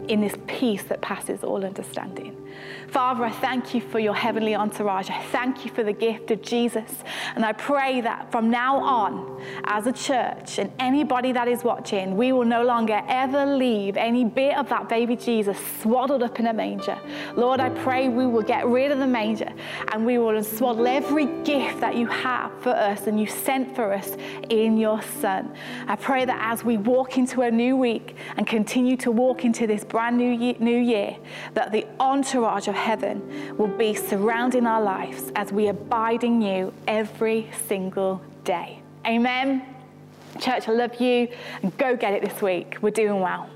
in 0.08 0.20
this 0.20 0.34
peace 0.46 0.82
that 0.84 1.00
passes 1.00 1.44
all 1.44 1.64
understanding. 1.64 2.36
Father, 2.88 3.24
I 3.24 3.30
thank 3.30 3.74
you 3.74 3.80
for 3.80 3.98
your 3.98 4.14
heavenly 4.14 4.54
entourage. 4.54 5.08
I 5.08 5.22
thank 5.30 5.64
you 5.64 5.70
for 5.70 5.82
the 5.82 5.92
gift 5.92 6.30
of 6.30 6.42
Jesus. 6.42 6.90
And 7.34 7.44
I 7.44 7.52
pray 7.52 8.00
that 8.02 8.30
from 8.30 8.50
now 8.50 8.76
on, 8.76 9.42
as 9.64 9.86
a 9.86 9.92
church 9.92 10.58
and 10.58 10.70
anybody 10.78 11.32
that 11.32 11.48
is 11.48 11.64
watching, 11.64 12.16
we 12.16 12.32
will 12.32 12.44
no 12.44 12.64
longer 12.64 13.02
ever 13.08 13.46
leave 13.46 13.96
any 13.96 14.24
bit 14.24 14.56
of 14.56 14.68
that 14.68 14.88
baby 14.88 15.16
Jesus 15.16 15.58
swaddled 15.80 16.22
up 16.22 16.38
in 16.38 16.48
a 16.48 16.52
manger. 16.52 16.98
Lord, 17.34 17.60
I 17.60 17.70
pray 17.70 18.08
we 18.08 18.26
will 18.26 18.42
get 18.42 18.66
rid 18.66 18.92
of 18.92 18.98
the 18.98 19.06
manger 19.06 19.50
and 19.92 20.04
we 20.04 20.18
will 20.18 20.42
swaddle 20.44 20.86
every 20.86 21.26
gift 21.44 21.80
that 21.80 21.96
you 21.96 22.06
have 22.06 22.52
for 22.60 22.70
us 22.70 23.06
and 23.06 23.18
you 23.18 23.26
sent 23.26 23.74
for 23.74 23.92
us 23.92 24.16
in 24.50 24.76
your 24.76 25.00
Son. 25.02 25.54
I 25.88 25.96
pray 25.96 26.24
that 26.26 26.38
as 26.52 26.62
we 26.62 26.76
walk 26.76 27.16
into 27.16 27.40
a 27.40 27.50
new 27.50 27.76
week 27.76 28.16
and 28.36 28.46
continue 28.46 28.96
to 28.98 29.10
walk 29.10 29.44
into 29.44 29.66
this 29.66 29.84
brand 29.84 30.18
new 30.18 30.30
year, 30.30 30.54
new 30.58 30.78
year 30.78 31.16
that 31.54 31.72
the 31.72 31.86
entourage 31.98 32.51
of 32.58 32.74
heaven 32.74 33.56
will 33.56 33.66
be 33.66 33.94
surrounding 33.94 34.66
our 34.66 34.82
lives 34.82 35.32
as 35.36 35.52
we 35.52 35.68
abide 35.68 36.24
in 36.24 36.42
you 36.42 36.72
every 36.86 37.48
single 37.66 38.20
day. 38.44 38.82
Amen. 39.06 39.62
Church, 40.40 40.68
I 40.68 40.72
love 40.72 41.00
you 41.00 41.28
and 41.62 41.76
go 41.76 41.96
get 41.96 42.14
it 42.14 42.22
this 42.22 42.40
week. 42.40 42.76
We're 42.80 42.90
doing 42.90 43.20
well. 43.20 43.48